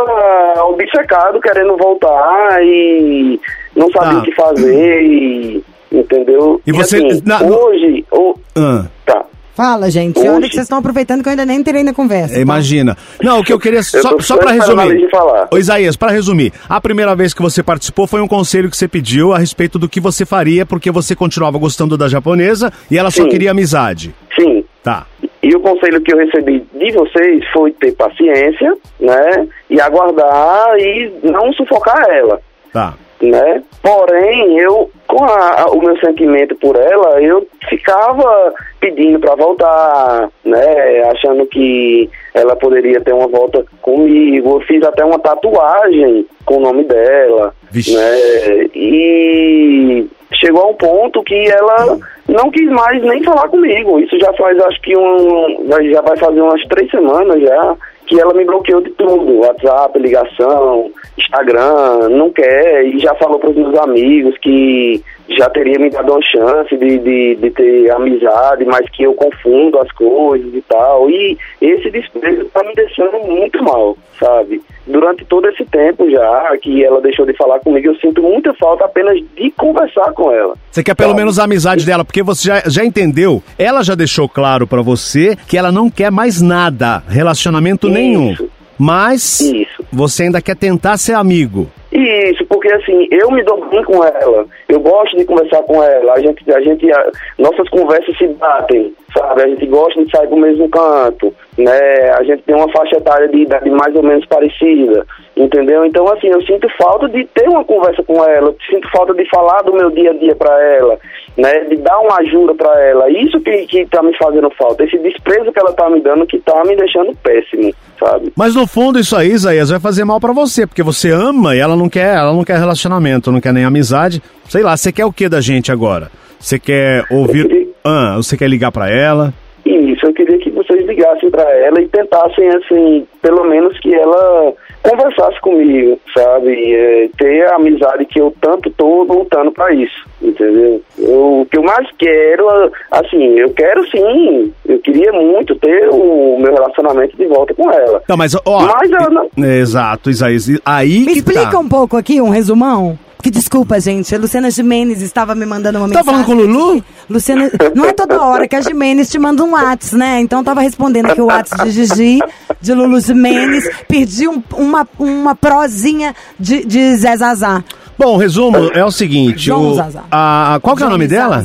ah, 0.57 0.65
obcecado 0.65 1.39
querendo 1.39 1.77
voltar 1.77 2.61
e 2.61 3.39
não 3.77 3.89
sabia 3.91 4.11
Tá. 4.15 4.19
o 4.19 4.23
que 4.23 4.35
fazer 4.35 5.01
e 5.03 5.63
entendeu? 5.89 6.59
E 6.67 6.71
você- 6.73 6.97
assim, 6.97 7.21
na- 7.25 7.39
no- 7.39 7.57
hoje, 7.57 8.05
o- 8.11 8.35
Ah. 8.57 8.85
tá. 9.05 9.25
Fala, 9.57 9.89
gente. 9.89 10.19
Hoje- 10.19 10.29
Olha 10.29 10.47
que 10.47 10.53
vocês 10.53 10.65
estão 10.65 10.77
aproveitando 10.77 11.23
que 11.23 11.29
eu 11.29 11.31
ainda 11.31 11.43
nem 11.43 11.57
entrei 11.59 11.81
na 11.83 11.91
conversa. 11.91 12.35
tá? 12.35 12.39
Imagina. 12.39 12.95
Não, 13.23 13.39
o 13.39 13.43
que 13.43 13.51
eu 13.51 13.57
queria. 13.59 13.81
Só, 13.81 14.09
tô 14.11 14.19
só 14.21 14.37
pra 14.37 14.51
resumir. 14.51 15.09
Falar. 15.09 15.47
Ô, 15.51 15.57
Isaías, 15.57 15.95
pra 15.95 16.11
resumir, 16.11 16.53
a 16.69 16.79
primeira 16.79 17.15
vez 17.15 17.33
que 17.33 17.41
você 17.41 17.63
participou 17.63 18.05
foi 18.05 18.21
um 18.21 18.27
conselho 18.27 18.69
que 18.69 18.77
você 18.77 18.87
pediu 18.87 19.33
a 19.33 19.39
respeito 19.39 19.79
do 19.79 19.89
que 19.89 19.99
você 19.99 20.27
faria, 20.27 20.63
porque 20.63 20.91
você 20.91 21.15
continuava 21.15 21.57
gostando 21.57 21.97
da 21.97 22.07
japonesa 22.07 22.71
e 22.91 22.99
ela 22.99 23.09
só 23.09 23.23
Sim. 23.23 23.29
queria 23.29 23.49
amizade. 23.49 24.13
Sim. 24.39 24.63
Tá. 24.83 25.07
E 25.41 25.55
o 25.55 25.59
conselho 25.59 25.99
que 26.01 26.13
eu 26.13 26.17
recebi 26.19 26.63
de 26.75 26.91
vocês 26.91 27.43
foi 27.51 27.71
ter 27.71 27.93
paciência, 27.93 28.75
né? 28.99 29.47
E 29.71 29.81
aguardar 29.81 30.77
e 30.77 31.11
não 31.23 31.51
sufocar 31.53 32.05
ela. 32.11 32.39
Tá. 32.71 32.93
né? 33.19 33.63
Porém, 33.81 34.59
eu, 34.59 34.91
com 35.17 35.25
a, 35.25 35.63
a, 35.63 35.65
o 35.71 35.81
meu 35.81 35.97
sentimento 35.97 36.55
por 36.57 36.75
ela, 36.75 37.19
eu 37.19 37.47
ficava 37.67 38.53
pedindo 38.79 39.19
para 39.19 39.33
voltar, 39.33 40.29
né? 40.45 41.01
Achando 41.11 41.43
que 41.47 42.07
ela 42.35 42.55
poderia 42.55 43.01
ter 43.01 43.13
uma 43.13 43.27
volta 43.27 43.65
comigo. 43.81 44.57
Eu 44.57 44.61
fiz 44.61 44.83
até 44.83 45.03
uma 45.03 45.17
tatuagem 45.17 46.27
com 46.45 46.57
o 46.57 46.59
nome 46.59 46.83
dela, 46.83 47.51
Vixe. 47.71 47.95
né? 47.95 48.69
E 48.75 50.07
chegou 50.35 50.61
a 50.61 50.67
um 50.67 50.75
ponto 50.75 51.23
que 51.23 51.49
ela 51.49 51.97
não 52.29 52.51
quis 52.51 52.69
mais 52.69 53.01
nem 53.01 53.23
falar 53.23 53.47
comigo. 53.49 53.99
Isso 53.99 54.19
já 54.19 54.31
faz, 54.33 54.55
acho 54.65 54.81
que 54.81 54.95
um, 54.95 55.65
já 55.91 56.01
vai 56.01 56.15
fazer 56.17 56.41
umas 56.41 56.63
três 56.67 56.91
semanas 56.91 57.41
já 57.41 57.75
que 58.07 58.19
ela 58.19 58.33
me 58.33 58.45
bloqueou 58.45 58.81
de 58.81 58.89
tudo, 58.91 59.39
WhatsApp, 59.39 59.99
ligação, 59.99 60.89
Instagram, 61.17 62.09
não 62.09 62.31
quer, 62.31 62.85
e 62.85 62.99
já 62.99 63.13
falou 63.15 63.37
para 63.37 63.49
os 63.49 63.55
meus 63.55 63.77
amigos 63.77 64.37
que 64.37 65.03
já 65.29 65.49
teria 65.49 65.77
me 65.77 65.89
dado 65.89 66.13
uma 66.13 66.21
chance 66.21 66.75
de, 66.77 66.99
de, 66.99 67.35
de 67.35 67.51
ter 67.51 67.91
amizade, 67.91 68.63
mas 68.65 68.89
que 68.89 69.03
eu 69.03 69.13
confundo 69.13 69.77
as 69.79 69.91
coisas 69.91 70.53
e 70.53 70.61
tal. 70.61 71.09
E 71.09 71.37
esse 71.61 71.89
desprezo 71.91 72.45
tá 72.45 72.63
me 72.63 72.73
deixando 72.73 73.19
muito 73.27 73.61
mal, 73.61 73.97
sabe? 74.17 74.61
Durante 74.85 75.25
todo 75.25 75.47
tempo 75.77 76.09
já 76.09 76.57
que 76.61 76.83
ela 76.83 76.99
deixou 77.01 77.25
de 77.25 77.33
falar 77.37 77.59
comigo, 77.59 77.87
eu 77.87 77.95
sinto 77.97 78.21
muita 78.21 78.51
falta 78.55 78.85
apenas 78.85 79.15
de 79.35 79.51
conversar 79.51 80.11
com 80.13 80.31
ela. 80.31 80.55
Você 80.71 80.83
quer 80.83 80.95
pelo 80.95 81.09
Sabe? 81.09 81.19
menos 81.19 81.37
a 81.37 81.43
amizade 81.43 81.85
dela, 81.85 82.03
porque 82.03 82.23
você 82.23 82.47
já, 82.47 82.63
já 82.67 82.83
entendeu. 82.83 83.43
Ela 83.59 83.83
já 83.83 83.93
deixou 83.93 84.27
claro 84.27 84.65
pra 84.65 84.81
você 84.81 85.37
que 85.47 85.55
ela 85.57 85.71
não 85.71 85.89
quer 85.89 86.09
mais 86.11 86.41
nada, 86.41 87.03
relacionamento 87.07 87.87
nenhum. 87.89 88.31
Isso. 88.31 88.49
Mas 88.79 89.39
Isso. 89.41 89.83
você 89.91 90.23
ainda 90.23 90.39
quer 90.41 90.55
tentar 90.55 90.97
ser 90.97 91.13
amigo. 91.13 91.67
Isso, 91.91 92.45
porque 92.45 92.71
assim, 92.73 93.07
eu 93.09 93.31
me 93.31 93.43
dou 93.43 93.67
bem 93.69 93.83
com 93.83 94.03
ela, 94.03 94.45
eu 94.69 94.79
gosto 94.79 95.17
de 95.17 95.25
conversar 95.25 95.63
com 95.63 95.81
ela, 95.81 96.13
a 96.13 96.19
gente, 96.19 96.51
a 96.51 96.59
gente, 96.61 96.91
a- 96.91 97.11
nossas 97.39 97.67
conversas 97.69 98.15
se 98.17 98.27
batem, 98.27 98.93
sabe? 99.17 99.41
A 99.41 99.47
gente 99.47 99.65
gosta 99.65 100.03
de 100.05 100.11
sair 100.11 100.27
do 100.27 100.37
mesmo 100.37 100.69
canto, 100.69 101.33
né? 101.57 102.11
A 102.19 102.23
gente 102.23 102.43
tem 102.43 102.55
uma 102.55 102.69
faixa 102.71 102.97
etária 102.97 103.27
de 103.29 103.37
idade 103.41 103.69
mais 103.71 103.95
ou 103.95 104.03
menos 104.03 104.25
parecida, 104.27 105.05
entendeu? 105.37 105.85
Então, 105.85 106.07
assim, 106.11 106.27
eu 106.27 106.41
sinto 106.41 106.67
falta 106.77 107.07
de 107.07 107.23
ter 107.25 107.47
uma 107.47 107.63
conversa 107.63 108.03
com 108.03 108.23
ela, 108.23 108.49
eu 108.49 108.55
sinto 108.69 108.89
falta 108.91 109.13
de 109.13 109.27
falar 109.29 109.61
do 109.61 109.73
meu 109.73 109.89
dia 109.91 110.11
a 110.11 110.13
dia 110.13 110.35
pra 110.35 110.51
ela, 110.73 110.97
né? 111.37 111.65
De 111.65 111.77
dar 111.77 111.99
uma 111.99 112.17
ajuda 112.17 112.55
pra 112.55 112.73
ela. 112.83 113.09
Isso 113.09 113.39
que, 113.41 113.65
que 113.67 113.85
tá 113.85 114.01
me 114.01 114.15
fazendo 114.17 114.49
falta, 114.57 114.83
esse 114.83 114.97
desprezo 114.97 115.51
que 115.51 115.59
ela 115.59 115.73
tá 115.73 115.89
me 115.89 116.01
dando 116.01 116.25
que 116.25 116.39
tá 116.39 116.63
me 116.65 116.75
deixando 116.75 117.15
péssimo, 117.17 117.71
sabe? 117.99 118.33
Mas 118.35 118.55
no 118.55 118.67
fundo 118.67 118.99
isso 118.99 119.15
aí, 119.15 119.29
Isaías, 119.29 119.69
vai 119.69 119.79
fazer 119.79 120.03
mal 120.03 120.19
pra 120.19 120.33
você, 120.33 120.65
porque 120.65 120.83
você 120.83 121.11
ama 121.11 121.55
e 121.55 121.59
ela 121.59 121.75
não 121.75 121.87
quer, 121.87 122.15
ela 122.15 122.33
não 122.33 122.43
quer 122.43 122.57
relacionamento, 122.57 123.31
não 123.31 123.41
quer 123.41 123.53
nem 123.53 123.63
amizade. 123.63 124.21
Sei 124.49 124.63
lá, 124.63 124.75
você 124.75 124.91
quer 124.91 125.05
o 125.05 125.13
que 125.13 125.29
da 125.29 125.39
gente 125.39 125.71
agora? 125.71 126.09
Você 126.39 126.59
quer 126.59 127.03
ouvir, 127.11 127.69
ah, 127.83 128.15
você 128.17 128.37
quer 128.37 128.49
ligar 128.49 128.71
pra 128.71 128.89
ela? 128.89 129.33
Isso, 129.65 130.05
eu 130.05 130.13
queria 130.13 130.37
que 130.37 130.49
vocês 130.51 130.85
ligassem 130.85 131.29
para 131.29 131.43
ela 131.57 131.81
e 131.81 131.87
tentassem, 131.87 132.47
assim, 132.49 133.07
pelo 133.21 133.43
menos 133.43 133.77
que 133.79 133.93
ela 133.93 134.53
conversasse 134.89 135.39
comigo, 135.41 135.99
sabe? 136.13 136.73
É, 136.73 137.09
ter 137.17 137.45
a 137.47 137.55
amizade 137.55 138.05
que 138.05 138.19
eu 138.19 138.33
tanto 138.41 138.69
tô 138.71 139.03
lutando 139.03 139.51
para 139.51 139.73
isso, 139.73 140.05
entendeu? 140.21 140.81
Eu- 140.97 141.41
o 141.41 141.45
que 141.49 141.57
eu 141.57 141.63
mais 141.63 141.87
quero, 141.97 142.71
assim, 142.91 143.37
eu 143.39 143.49
quero 143.51 143.85
sim, 143.89 144.53
eu 144.67 144.79
queria 144.79 145.11
muito 145.11 145.55
ter 145.55 145.89
o 145.89 146.37
meu 146.39 146.53
relacionamento 146.53 147.15
de 147.17 147.25
volta 147.25 147.53
com 147.53 147.71
ela. 147.71 148.01
Não, 148.07 148.17
mas 148.17 148.35
ó, 148.45 148.61
Mas 148.61 148.91
ela 148.91 149.09
não- 149.09 149.45
Exato, 149.45 150.09
Isaías. 150.09 150.47
Aí 150.65 150.99
Me 150.99 151.05
que 151.07 151.11
explica 151.19 151.51
tá. 151.51 151.59
um 151.59 151.67
pouco 151.67 151.97
aqui, 151.97 152.21
um 152.21 152.29
resumão. 152.29 152.97
Que 153.21 153.31
desculpa, 153.31 153.79
gente. 153.79 154.13
A 154.13 154.17
Luciana 154.19 154.49
Jimenez 154.51 155.01
estava 155.01 155.33
me 155.35 155.45
mandando 155.45 155.79
uma 155.79 155.89
Tá 155.89 155.99
mensagem. 156.03 156.23
falando 156.23 156.25
com 156.25 156.31
o 156.33 156.35
Lulu? 156.35 156.83
Luciana, 157.09 157.51
não 157.75 157.85
é 157.85 157.91
toda 157.93 158.21
hora 158.21 158.47
que 158.47 158.55
a 158.55 158.61
Jimenez 158.61 159.09
te 159.09 159.17
manda 159.17 159.43
um 159.43 159.51
Whats, 159.53 159.91
né? 159.93 160.19
Então 160.21 160.39
eu 160.39 160.45
tava 160.45 160.61
respondendo 160.61 161.07
aqui 161.07 161.19
o 161.21 161.25
Whats 161.25 161.51
de 161.63 161.71
Gigi, 161.71 162.19
de 162.61 162.73
Lulu 162.73 162.99
Jimenez. 163.01 163.67
Perdi 163.87 164.27
um- 164.27 164.41
uma, 164.55 164.87
uma 164.99 165.35
prosinha 165.35 166.15
de, 166.39 166.63
de 166.63 166.95
Zé 166.95 167.17
Zazá. 167.17 167.63
Bom, 167.97 168.17
resumo 168.17 168.69
é 168.73 168.85
o 168.85 168.91
seguinte, 168.91 169.45
João 169.45 169.71
o, 169.71 169.75
Zaza. 169.75 170.03
a, 170.11 170.59
qual 170.61 170.75
que 170.77 170.83
é 170.83 170.85
o 170.85 170.89
nome 170.89 171.07
Johnny 171.07 171.17
dela? 171.19 171.43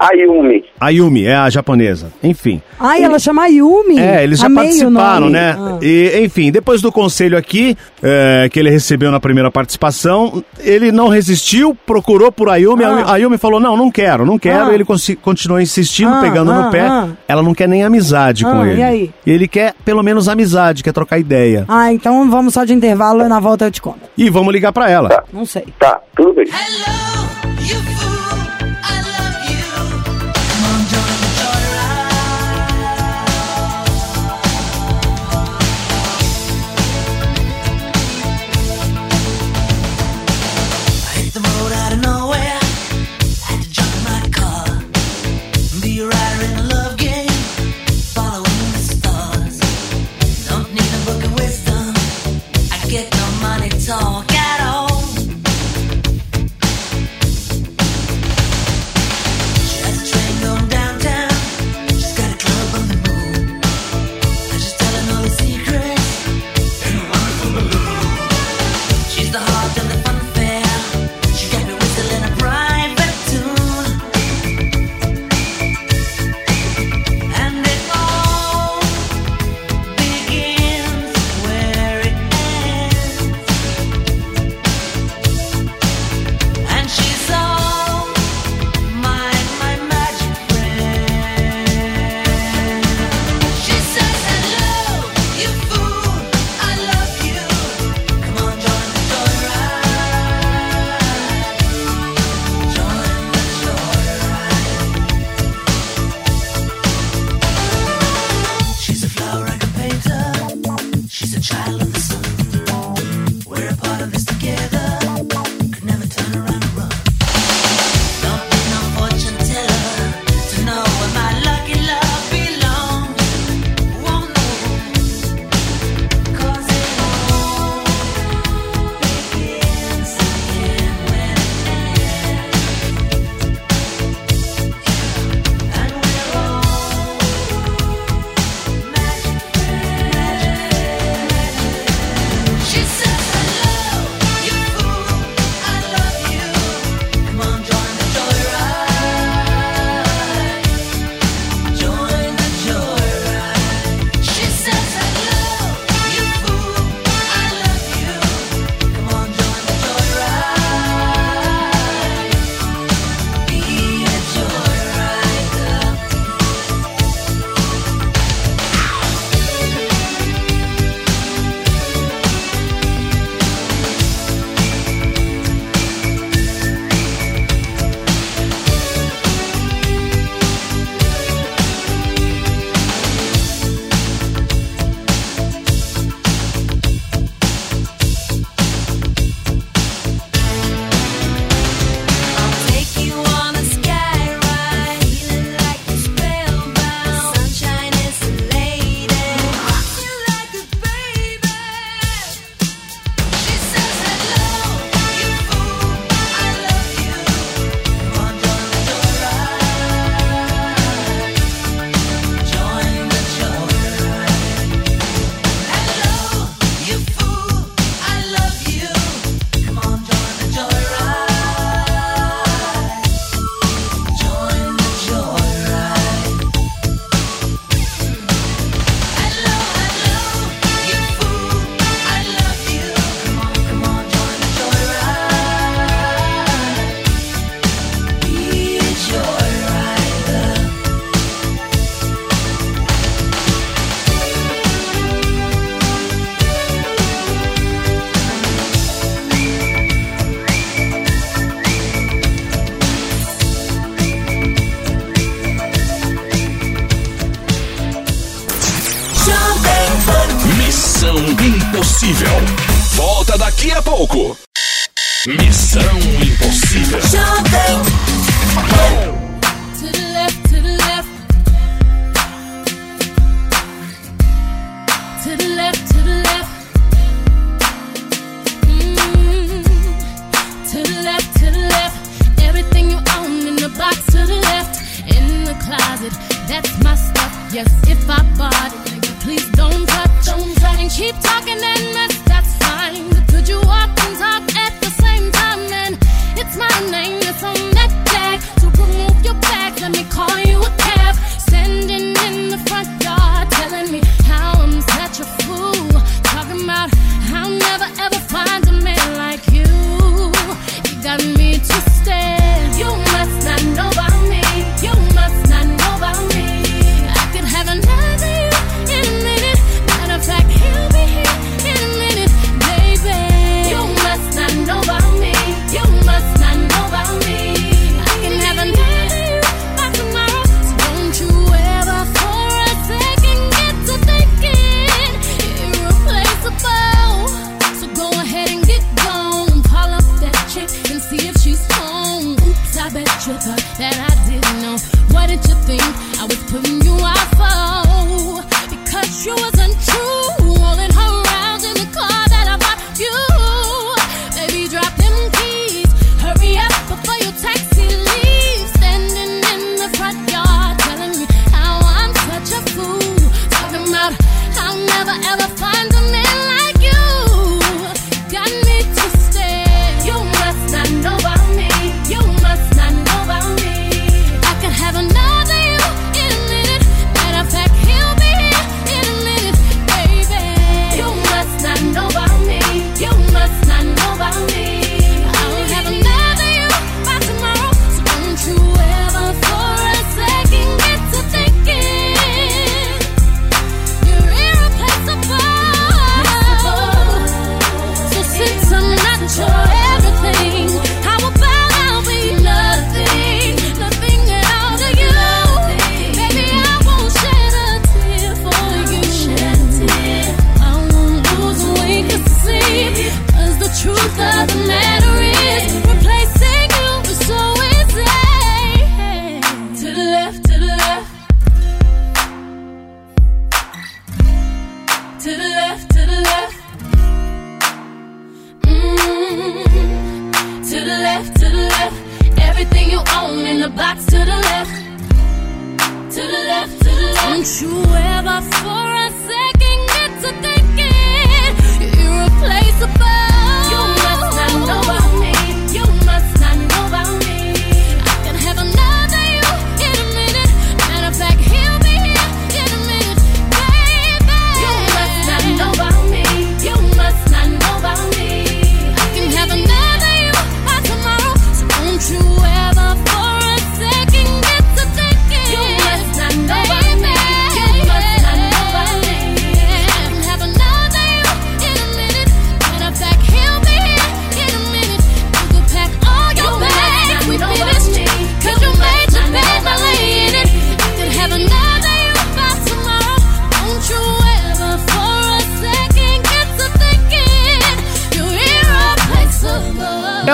Zazas. 0.00 0.10
A 0.10 0.14
Yumi, 0.14 0.64
A 0.80 0.88
Yumi, 0.90 1.24
é 1.26 1.34
a 1.36 1.50
japonesa. 1.50 2.10
Enfim. 2.22 2.62
Ai, 2.78 3.02
ela 3.04 3.18
chama 3.18 3.46
Yumi. 3.48 3.98
É, 3.98 4.24
eles 4.24 4.38
já 4.38 4.46
Amei 4.46 4.64
participaram, 4.64 5.28
né? 5.28 5.54
Ah. 5.58 5.78
E, 5.82 6.22
enfim, 6.24 6.50
depois 6.50 6.80
do 6.80 6.90
conselho 6.90 7.36
aqui, 7.36 7.76
é, 8.02 8.48
que 8.50 8.58
ele 8.58 8.70
recebeu 8.70 9.10
na 9.10 9.20
primeira 9.20 9.50
participação, 9.50 10.42
ele 10.58 10.90
não 10.90 11.08
resistiu, 11.08 11.76
procurou 11.86 12.32
por 12.32 12.48
Ayumi. 12.48 12.84
Ah. 12.84 13.04
A 13.06 13.12
Ayumi 13.14 13.36
falou: 13.36 13.60
Não, 13.60 13.76
não 13.76 13.90
quero, 13.90 14.24
não 14.24 14.38
quero. 14.38 14.70
Ah. 14.70 14.74
Ele 14.74 14.84
continuou 15.20 15.60
insistindo, 15.60 16.14
Ah, 16.14 16.20
pegando 16.20 16.50
ah, 16.50 16.62
no 16.62 16.70
pé. 16.70 16.80
ah. 16.80 17.08
Ela 17.28 17.42
não 17.42 17.52
quer 17.54 17.68
nem 17.68 17.84
amizade 17.84 18.44
com 18.44 18.60
Ah, 18.62 18.66
ele. 18.68 18.80
e 18.80 18.82
aí? 18.82 19.10
Ele 19.26 19.46
quer 19.46 19.74
pelo 19.84 20.02
menos 20.02 20.28
amizade, 20.28 20.82
quer 20.82 20.92
trocar 20.92 21.18
ideia. 21.18 21.64
Ah, 21.68 21.92
então 21.92 22.30
vamos 22.30 22.54
só 22.54 22.64
de 22.64 22.72
intervalo 22.72 23.22
e 23.22 23.28
na 23.28 23.38
volta 23.38 23.66
eu 23.66 23.70
te 23.70 23.82
conto. 23.82 24.00
E 24.16 24.30
vamos 24.30 24.52
ligar 24.52 24.72
pra 24.72 24.88
ela. 24.90 25.24
Não 25.32 25.44
sei. 25.44 25.64
tá, 25.78 26.00
tudo 26.16 26.32
bem. 26.34 26.46
Hello, 26.46 27.68
you 27.68 27.76
fool, 27.98 28.19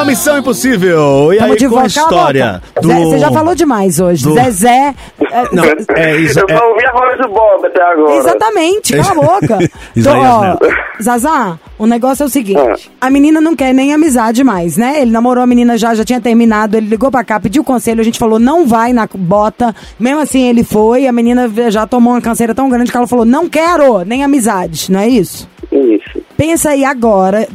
Missão 0.07 0.38
Impossível. 0.38 1.33
E 1.33 1.38
Tamo 1.38 1.53
aí, 1.53 1.59
de 1.59 1.66
a 1.66 1.87
história? 1.87 2.62
Do... 2.81 2.88
Zé, 2.88 3.05
você 3.05 3.19
já 3.19 3.31
falou 3.31 3.55
demais 3.55 4.01
hoje. 4.01 4.25
Do... 4.25 4.35
Zezé. 4.35 4.95
É, 5.21 5.55
não, 5.55 5.64
é, 5.64 5.77
é 5.97 6.16
isso. 6.16 6.38
É. 6.38 6.42
Eu 6.42 6.59
só 6.59 6.69
ouvi 6.69 6.87
a 6.87 6.92
voz 6.92 7.19
do 7.19 7.29
Bob 7.29 7.66
até 7.66 7.83
agora. 7.83 8.16
Exatamente, 8.16 8.97
cala 8.97 9.11
a 9.11 9.14
boca. 9.14 9.59
Então, 9.97 10.21
ó, 10.21 10.57
Zazá, 11.03 11.59
o 11.79 11.87
negócio 11.87 12.23
é 12.23 12.27
o 12.27 12.29
seguinte: 12.29 12.90
a 13.01 13.11
menina 13.11 13.40
não 13.40 13.57
quer 13.57 13.73
nem 13.73 13.92
amizade 13.92 14.45
mais, 14.45 14.77
né? 14.77 15.01
Ele 15.01 15.11
namorou 15.11 15.42
a 15.42 15.47
menina 15.47 15.77
já, 15.77 15.95
já 15.95 16.05
tinha 16.05 16.21
terminado. 16.21 16.77
Ele 16.77 16.87
ligou 16.87 17.11
pra 17.11 17.25
cá, 17.25 17.40
pediu 17.40 17.64
conselho. 17.64 18.01
A 18.01 18.05
gente 18.05 18.19
falou, 18.19 18.38
não 18.38 18.66
vai 18.66 18.92
na 18.92 19.09
bota. 19.14 19.75
Mesmo 19.99 20.21
assim, 20.21 20.49
ele 20.49 20.62
foi. 20.64 21.07
A 21.07 21.12
menina 21.12 21.51
já 21.71 21.87
tomou 21.87 22.12
uma 22.12 22.21
canseira 22.21 22.55
tão 22.55 22.69
grande 22.69 22.90
que 22.90 22.97
ela 22.97 23.07
falou, 23.07 23.25
não 23.25 23.49
quero 23.49 24.05
nem 24.05 24.23
amizade. 24.23 24.92
Não 24.92 25.01
é 25.01 25.09
isso? 25.09 25.49
Isso. 25.73 26.23
Pensa 26.37 26.71
aí 26.71 26.85
agora, 26.85 27.49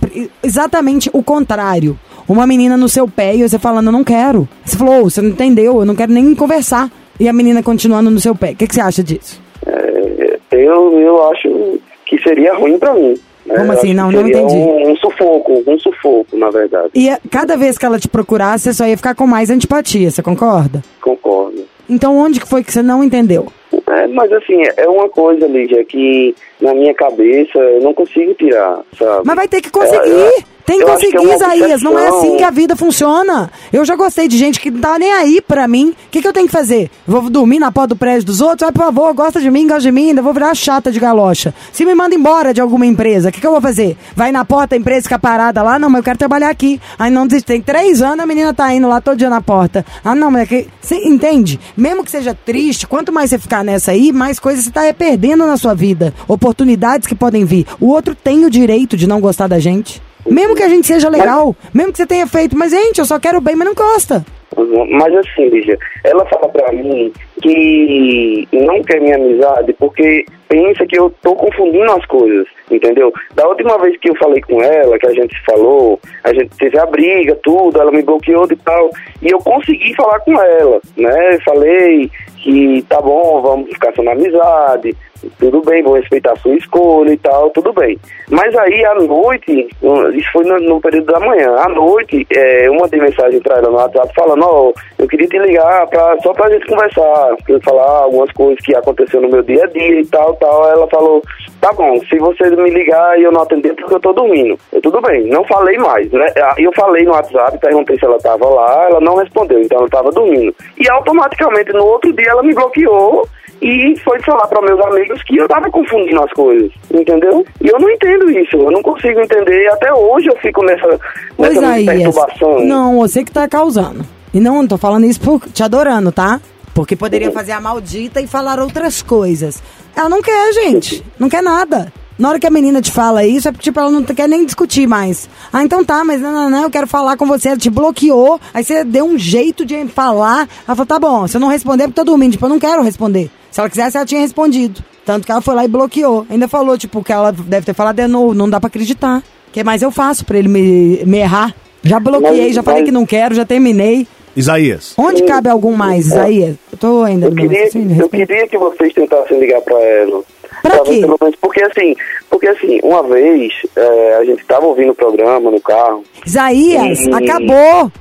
exatamente 0.44 1.10
o 1.14 1.24
contrário 1.24 1.98
uma 2.32 2.48
menina 2.48 2.78
no 2.78 2.90
seu 2.90 3.08
pé 3.08 3.36
e 3.36 3.48
você 3.48 3.60
falando, 3.60 3.88
eu 3.88 3.92
não 3.92 4.04
quero. 4.04 4.48
Você 4.64 4.78
falou, 4.78 5.02
oh, 5.02 5.10
você 5.10 5.22
não 5.22 5.30
entendeu, 5.30 5.80
eu 5.80 5.86
não 5.86 5.96
quero 5.96 6.12
nem 6.12 6.34
conversar. 6.36 6.90
E 7.20 7.28
a 7.28 7.34
menina 7.34 7.62
continuando 7.62 8.10
no 8.10 8.20
seu 8.20 8.36
pé. 8.36 8.52
O 8.52 8.56
que, 8.56 8.68
que 8.68 8.74
você 8.74 8.82
acha 8.82 9.04
disso? 9.04 9.42
É, 9.66 10.40
eu, 10.52 11.00
eu 11.00 11.32
acho 11.32 11.80
que 12.06 12.22
seria 12.22 12.56
ruim 12.56 12.78
para 12.80 12.94
mim. 12.94 13.16
Né? 13.46 13.56
Como 13.56 13.72
assim? 13.72 13.94
Não, 13.94 14.12
não 14.12 14.28
entendi. 14.28 14.56
Um, 14.56 14.92
um, 14.92 14.96
sufoco, 14.96 15.64
um 15.66 15.80
sufoco, 15.80 16.38
na 16.38 16.50
verdade. 16.50 16.90
E 16.96 17.10
a, 17.10 17.20
cada 17.30 17.58
vez 17.58 17.78
que 17.78 17.86
ela 17.86 18.00
te 18.00 18.08
procurasse, 18.08 18.66
você 18.66 18.74
só 18.74 18.86
ia 18.86 18.98
ficar 18.98 19.16
com 19.16 19.28
mais 19.28 19.50
antipatia, 19.50 20.10
você 20.10 20.22
concorda? 20.22 20.84
Concordo. 21.02 21.66
Então 21.90 22.18
onde 22.18 22.40
que 22.40 22.48
foi 22.48 22.64
que 22.64 22.72
você 22.72 22.82
não 22.82 23.04
entendeu? 23.04 23.48
É, 23.88 24.08
mas 24.08 24.32
assim, 24.32 24.62
é, 24.62 24.74
é 24.78 24.90
uma 24.90 25.10
coisa, 25.10 25.46
Lídia, 25.48 25.84
que 25.84 26.34
na 26.62 26.74
minha 26.74 26.94
cabeça 26.94 27.58
eu 27.60 27.82
não 27.82 27.94
consigo 27.94 28.34
tirar, 28.36 28.82
sabe? 28.98 29.22
Mas 29.26 29.36
vai 29.36 29.48
ter 29.48 29.62
que 29.62 29.70
conseguir! 29.70 30.10
É, 30.10 30.44
tem 30.72 30.80
que 30.80 30.84
eu 30.84 30.96
que 30.96 31.08
é 31.08 31.12
conseguir, 31.12 31.18
uma 31.18 31.36
Isaías. 31.36 31.82
Não 31.82 32.00
é 32.00 32.08
assim 32.08 32.38
que 32.38 32.44
a 32.44 32.50
vida 32.50 32.78
funciona. 32.78 33.52
Eu 33.74 33.84
já 33.84 33.94
gostei 33.94 34.30
de 34.30 34.38
gente 34.38 34.58
que 34.58 34.72
não 34.72 34.80
tá 34.80 34.98
nem 34.98 35.12
aí 35.12 35.42
pra 35.42 35.68
mim. 35.68 35.90
O 35.90 35.96
que, 36.10 36.22
que 36.22 36.28
eu 36.28 36.32
tenho 36.32 36.46
que 36.46 36.52
fazer? 36.52 36.90
Vou 37.06 37.30
dormir 37.30 37.60
na 37.60 37.70
porta 37.74 37.90
do 37.90 37.98
prédio 37.98 38.28
dos 38.28 38.40
outros? 38.40 38.64
Ai, 38.64 38.72
por 38.72 38.86
favor, 38.86 39.14
gosta 39.14 39.42
de 39.42 39.52
mim, 39.52 39.68
gosta 39.68 39.82
de 39.82 39.92
mim, 39.92 40.10
ainda 40.10 40.22
vou 40.22 40.34
virar 40.34 40.56
chata 40.56 40.90
de 40.90 40.98
galocha. 40.98 41.54
Se 41.74 41.84
me 41.84 41.94
manda 41.94 42.16
embora 42.16 42.54
de 42.54 42.62
alguma 42.62 42.86
empresa, 42.86 43.28
o 43.28 43.32
que, 43.34 43.42
que 43.42 43.46
eu 43.46 43.52
vou 43.52 43.60
fazer? 43.60 43.98
Vai 44.16 44.32
na 44.32 44.46
porta, 44.46 44.74
a 44.74 44.78
empresa 44.78 45.04
fica 45.04 45.20
parada 45.20 45.62
lá? 45.62 45.78
Não, 45.78 45.90
mas 45.90 46.00
eu 46.00 46.04
quero 46.06 46.18
trabalhar 46.18 46.50
aqui. 46.50 46.80
Aí 46.98 47.12
não 47.12 47.28
desiste. 47.28 47.48
Tem 47.48 47.62
três 47.62 48.02
anos, 48.02 48.24
a 48.24 48.26
menina 48.26 48.54
tá 48.54 48.74
indo 48.74 48.88
lá 48.88 49.02
todo 49.02 49.18
dia 49.18 49.30
na 49.30 49.42
porta. 49.42 49.86
Ah, 50.06 50.16
não, 50.16 50.32
mas 50.32 50.44
é 50.44 50.46
que. 50.46 50.68
Você 50.80 50.96
entende? 50.96 51.60
Mesmo 51.76 52.02
que 52.02 52.12
seja 52.12 52.34
triste, 52.34 52.88
quanto 52.88 53.12
mais 53.12 53.30
você 53.30 53.38
ficar 53.38 53.62
nessa 53.62 53.92
aí, 53.92 54.14
mais 54.14 54.40
coisas 54.40 54.64
você 54.64 54.72
tá 54.72 54.82
perdendo 54.94 55.46
na 55.46 55.58
sua 55.58 55.74
vida. 55.74 56.14
Oportunidades 56.30 57.08
que 57.08 57.16
podem 57.16 57.44
vir. 57.44 57.66
O 57.78 57.88
outro 57.88 58.16
tem 58.16 58.46
o 58.46 58.50
direito 58.50 58.96
de 58.96 59.06
não 59.06 59.20
gostar 59.20 59.48
da 59.48 59.60
gente. 59.60 60.02
Mesmo 60.26 60.56
que 60.56 60.64
a 60.64 60.70
gente 60.70 60.88
seja 60.88 61.10
legal, 61.10 61.56
mesmo 61.74 61.92
que 61.92 61.98
você 61.98 62.06
tenha 62.06 62.28
feito, 62.28 62.58
mas 62.58 62.72
gente, 62.72 63.00
eu 63.00 63.06
só 63.06 63.20
quero 63.20 63.42
bem, 63.42 63.56
mas 63.56 63.68
não 63.68 63.74
gosta. 63.74 64.26
Mas 64.56 65.16
assim, 65.16 65.48
Lígia, 65.50 65.78
ela 66.04 66.26
fala 66.26 66.50
pra 66.50 66.72
mim 66.74 67.12
que 67.42 68.48
não 68.54 68.82
quer 68.84 69.02
minha 69.02 69.16
amizade 69.16 69.74
porque 69.74 70.26
pensa 70.52 70.86
que 70.86 71.00
eu 71.00 71.10
tô 71.22 71.34
confundindo 71.36 71.92
as 71.94 72.06
coisas, 72.06 72.46
entendeu? 72.70 73.12
Da 73.34 73.48
última 73.48 73.78
vez 73.80 73.98
que 73.98 74.10
eu 74.10 74.16
falei 74.18 74.42
com 74.42 74.62
ela, 74.62 75.00
que 75.00 75.08
a 75.08 75.14
gente 75.14 75.34
falou, 75.46 75.98
a 76.26 76.34
gente 76.34 76.50
teve 76.58 76.78
a 76.78 76.86
briga, 76.86 77.40
tudo, 77.42 77.80
ela 77.80 77.92
me 77.92 78.02
bloqueou 78.02 78.46
e 78.52 78.56
tal, 78.58 78.90
e 79.22 79.30
eu 79.30 79.40
consegui 79.40 79.96
falar 79.96 80.20
com 80.20 80.34
ela, 80.42 80.82
né? 80.98 81.40
Falei 81.46 82.12
que 82.44 82.84
tá 82.90 83.00
bom, 83.00 83.42
vamos 83.42 83.70
ficar 83.70 83.94
só 83.96 84.04
na 84.04 84.12
amizade, 84.12 84.96
tudo 85.40 85.62
bem, 85.62 85.84
vou 85.84 85.94
respeitar 85.94 86.34
a 86.34 86.38
sua 86.38 86.56
escolha 86.56 87.12
e 87.12 87.18
tal, 87.18 87.50
tudo 87.52 87.72
bem. 87.74 87.98
Mas 88.30 88.56
aí 88.56 88.84
à 88.86 88.96
noite, 88.96 89.70
isso 90.14 90.32
foi 90.34 90.44
no, 90.46 90.60
no 90.60 90.82
período 90.82 91.12
da 91.12 91.20
manhã, 91.20 91.56
à 91.58 91.70
noite, 91.70 92.26
é, 92.36 92.68
eu 92.68 92.74
mandei 92.74 93.00
mensagem 93.00 93.40
pra 93.42 93.58
ela 93.58 93.70
no 93.70 93.76
WhatsApp 93.76 94.12
falando, 94.16 94.44
ó, 94.44 94.74
eu 94.98 95.08
queria 95.08 95.28
te 95.28 95.38
ligar 95.40 95.88
pra, 95.88 96.18
só 96.24 96.34
pra 96.34 96.50
gente 96.50 96.66
conversar, 96.66 97.31
eu 97.48 97.62
falar 97.62 98.04
algumas 98.04 98.32
coisas 98.32 98.64
que 98.64 98.76
aconteceu 98.76 99.22
no 99.22 99.30
meu 99.30 99.42
dia 99.44 99.64
a 99.64 99.68
dia 99.68 100.02
e 100.02 100.06
tal, 100.08 100.34
tal. 100.36 100.70
Ela 100.70 100.88
falou, 100.88 101.22
tá 101.60 101.72
bom, 101.74 102.00
se 102.10 102.18
você 102.18 102.50
me 102.56 102.70
ligar 102.70 103.20
e 103.20 103.24
eu 103.24 103.32
não 103.32 103.42
atender 103.42 103.74
porque 103.76 103.96
eu 103.96 104.00
tô 104.00 104.14
dormindo. 104.14 104.58
Eu, 104.72 104.82
tudo 104.82 105.02
bem, 105.02 105.28
não 105.28 105.44
falei 105.46 105.78
mais, 105.78 106.10
né? 106.12 106.26
Aí 106.56 106.64
Eu 106.64 106.72
falei 106.74 107.04
no 107.06 107.12
WhatsApp, 107.12 107.58
perguntei 107.60 107.98
se 107.98 108.06
ela 108.06 108.18
tava 108.20 108.48
lá, 108.48 108.88
ela 108.90 109.02
não 109.02 109.16
respondeu, 109.16 109.62
então 109.62 109.80
ela 109.80 109.90
tava 109.90 110.12
dormindo. 110.12 110.54
E 110.78 110.90
automaticamente 110.90 111.72
no 111.74 111.86
outro 111.86 112.12
dia 112.14 112.30
ela 112.30 112.44
me 112.44 112.54
bloqueou 112.54 113.28
e 113.62 113.94
foi 114.04 114.20
falar 114.22 114.48
para 114.48 114.62
meus 114.62 114.80
amigos 114.88 115.22
que 115.24 115.38
eu 115.38 115.48
tava 115.48 115.70
confundindo 115.70 116.24
as 116.24 116.32
coisas, 116.34 116.72
entendeu? 116.92 117.46
E 117.62 117.68
eu 117.68 117.80
não 117.80 117.90
entendo 117.92 118.32
isso, 118.32 118.58
eu 118.58 118.72
não 118.72 118.82
consigo 118.82 119.20
entender. 119.20 119.68
Até 119.68 119.94
hoje 119.94 120.28
eu 120.28 120.36
fico 120.38 120.64
nessa, 120.66 121.00
Pois 121.38 121.54
nessa 121.56 121.68
aí, 121.68 121.86
perturbação. 121.86 122.60
não, 122.66 122.98
você 123.00 123.24
que 123.24 123.32
tá 123.32 123.48
causando. 123.48 124.04
E 124.34 124.40
não, 124.40 124.56
não 124.56 124.68
tô 124.68 124.78
falando 124.78 125.06
isso 125.06 125.22
por, 125.22 125.42
te 125.50 125.62
adorando, 125.62 126.12
tá? 126.12 126.40
Porque 126.82 126.96
poderia 126.96 127.32
fazer 127.32 127.52
a 127.52 127.62
maldita 127.62 128.20
e 128.20 128.26
falar 128.26 128.60
outras 128.60 129.04
coisas. 129.04 129.62
Ela 129.96 130.10
não 130.10 130.20
quer, 130.20 130.52
gente. 130.52 131.04
Não 131.20 131.30
quer 131.30 131.44
nada. 131.44 131.94
Na 132.18 132.30
hora 132.30 132.40
que 132.40 132.48
a 132.48 132.50
menina 132.50 132.82
te 132.82 132.90
fala 132.92 133.24
isso, 133.24 133.48
é 133.48 133.52
porque 133.52 133.66
tipo, 133.66 133.80
ela 133.80 133.92
não 133.92 134.04
quer 134.04 134.28
nem 134.28 134.44
discutir 134.44 134.88
mais. 134.88 135.30
Ah, 135.54 135.64
então 135.64 135.86
tá, 135.86 136.04
mas 136.04 136.20
não, 136.20 136.32
não, 136.32 136.50
não, 136.50 136.64
eu 136.64 136.72
quero 136.72 136.88
falar 136.88 137.16
com 137.18 137.28
você. 137.28 137.50
Ela 137.50 137.58
te 137.58 137.70
bloqueou, 137.70 138.42
aí 138.52 138.64
você 138.64 138.84
deu 138.84 139.06
um 139.06 139.16
jeito 139.16 139.64
de 139.64 139.86
falar. 139.90 140.50
Ela 140.68 140.76
falou, 140.76 140.86
tá 140.88 140.98
bom, 141.00 141.28
se 141.28 141.38
eu 141.38 141.42
não 141.42 141.50
responder 141.50 141.84
é 141.84 141.88
porque 141.88 142.02
tô 142.02 142.04
dormindo. 142.04 142.32
Tipo, 142.32 142.46
eu 142.48 142.50
não 142.50 142.60
quero 142.60 142.82
responder. 142.82 143.30
Se 143.52 143.60
ela 143.60 143.70
quisesse, 143.70 143.98
ela 143.98 144.06
tinha 144.06 144.22
respondido. 144.22 144.84
Tanto 145.06 145.24
que 145.24 145.32
ela 145.32 145.42
foi 145.42 145.54
lá 145.54 145.64
e 145.64 145.68
bloqueou. 145.68 146.26
Ainda 146.32 146.48
falou, 146.48 146.76
tipo, 146.80 147.04
que 147.04 147.14
ela 147.14 147.32
deve 147.32 147.64
ter 147.64 147.76
falado 147.76 147.96
de 147.98 148.08
novo, 148.08 148.34
não 148.34 148.50
dá 148.50 148.60
pra 148.60 148.70
acreditar. 148.70 149.20
O 149.20 149.52
que 149.52 149.64
mais 149.64 149.84
eu 149.84 149.92
faço 149.92 150.26
pra 150.26 150.36
ele 150.40 150.48
me, 150.48 151.04
me 151.06 151.20
errar? 151.20 151.54
Já 151.84 152.00
bloqueei, 152.00 152.48
Mas- 152.48 152.56
já 152.56 152.64
falei 152.64 152.82
mas- 152.82 152.90
que 152.90 152.92
não 152.92 153.06
quero, 153.06 153.36
já 153.36 153.46
terminei. 153.46 154.08
Isaías. 154.36 154.94
Onde 154.98 155.24
cabe 155.24 155.50
algum 155.50 155.74
mais, 155.74 156.08
Isaías? 156.08 156.56
Eu 156.72 156.78
tô 156.78 157.04
ainda 157.04 157.28
Eu 157.28 157.36
queria, 157.36 157.70
eu 158.00 158.10
queria 158.10 158.48
que 158.48 158.58
vocês 158.58 158.94
tentassem 158.94 159.40
ligar 159.40 159.62
pra 159.62 159.80
ela. 159.80 160.24
Pra 160.62 160.80
quê? 160.82 161.02
porque 161.42 161.64
assim, 161.64 161.96
porque 162.30 162.48
assim, 162.48 162.80
uma 162.84 163.02
vez 163.04 163.52
é, 163.76 164.16
a 164.18 164.26
gente 164.26 164.46
tava 164.46 164.66
ouvindo 164.68 164.92
o 164.92 164.96
programa 164.96 165.50
no 165.50 165.60
carro. 165.60 166.04
Isaías, 166.26 167.00
E- 167.06 167.14
acabou! 167.14 167.92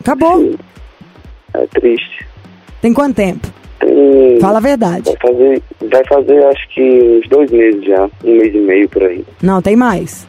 Acabou. 0.00 0.54
É 1.54 1.66
triste. 1.68 2.26
Tem 2.80 2.92
quanto 2.92 3.16
tempo? 3.16 3.48
Tem- 3.80 4.38
Fala 4.40 4.58
a 4.58 4.60
verdade. 4.60 5.04
Vai 5.10 5.16
fazer, 5.32 5.62
vai 5.90 6.04
fazer 6.04 6.44
acho 6.46 6.68
que 6.74 7.20
uns 7.22 7.28
dois 7.28 7.50
meses 7.50 7.84
já, 7.84 8.04
um 8.24 8.36
mês 8.36 8.54
e 8.54 8.58
meio 8.58 8.88
por 8.88 9.02
aí. 9.02 9.24
Não, 9.42 9.60
tem 9.62 9.76
mais. 9.76 10.26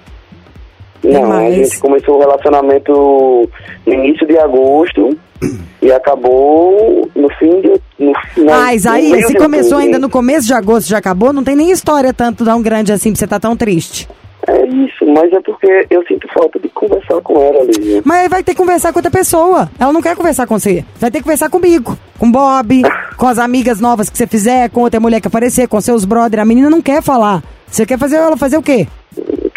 Não, 1.04 1.28
mais. 1.28 1.54
a 1.54 1.58
gente 1.58 1.80
começou 1.80 2.16
o 2.16 2.20
relacionamento 2.20 3.50
no 3.86 3.94
início 3.94 4.26
de 4.28 4.38
agosto 4.38 5.18
e 5.82 5.92
acabou 5.92 7.10
no 7.16 7.30
fim 7.36 7.62
de. 7.62 7.74
No 7.98 8.14
final, 8.34 8.74
Isaías, 8.74 9.12
meio 9.12 9.28
se 9.28 9.34
de 9.34 9.40
começou 9.40 9.78
ainda 9.78 9.98
no 10.00 10.10
começo 10.10 10.48
de 10.48 10.54
agosto 10.54 10.90
já 10.90 10.98
acabou, 10.98 11.32
não 11.32 11.44
tem 11.44 11.56
nem 11.56 11.72
história 11.72 12.14
tanto 12.14 12.44
tão 12.44 12.62
grande 12.62 12.92
assim 12.92 13.12
pra 13.12 13.20
você 13.20 13.28
tá 13.28 13.40
tão 13.40 13.56
triste. 13.56 14.08
É 14.48 14.64
isso, 14.68 15.06
mas 15.08 15.32
é 15.34 15.40
porque 15.42 15.88
eu 15.90 16.06
sinto 16.06 16.28
falta 16.32 16.60
de 16.60 16.70
conversar 16.70 17.20
com 17.22 17.42
ela, 17.42 17.64
Lívia. 17.64 18.02
Mas 18.06 18.20
aí 18.20 18.30
vai 18.30 18.44
ter 18.44 18.52
que 18.52 18.58
conversar 18.58 18.94
com 18.94 19.00
outra 19.00 19.10
pessoa. 19.10 19.70
Ela 19.80 19.92
não 19.92 20.04
quer 20.04 20.16
conversar 20.16 20.46
com 20.46 20.60
você. 20.60 20.86
Vai 21.00 21.10
ter 21.10 21.18
que 21.18 21.24
conversar 21.24 21.50
comigo, 21.50 21.98
com 22.20 22.32
Bob, 22.32 22.84
com 23.18 23.28
as 23.28 23.40
amigas 23.40 23.80
novas 23.80 24.08
que 24.08 24.16
você 24.16 24.28
fizer, 24.28 24.70
com 24.70 24.82
outra 24.82 25.00
mulher 25.00 25.20
que 25.20 25.28
aparecer, 25.28 25.68
com 25.68 25.82
seus 25.82 26.06
brother. 26.06 26.40
A 26.40 26.46
menina 26.46 26.70
não 26.70 26.82
quer 26.82 27.02
falar. 27.02 27.42
Você 27.66 27.88
quer 27.88 27.98
fazer 27.98 28.18
ela 28.18 28.38
fazer 28.38 28.58
o 28.58 28.62
quê? 28.62 28.88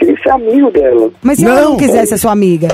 Eu 0.09 0.16
queria 0.16 0.23
ser 0.23 0.31
amigo 0.31 0.71
dela. 0.71 1.11
Mas 1.23 1.38
se 1.38 1.44
ela 1.47 1.61
Não. 1.61 1.71
não 1.71 1.77
quiser 1.77 2.07
ser 2.07 2.16
sua 2.18 2.33
amiga, 2.33 2.68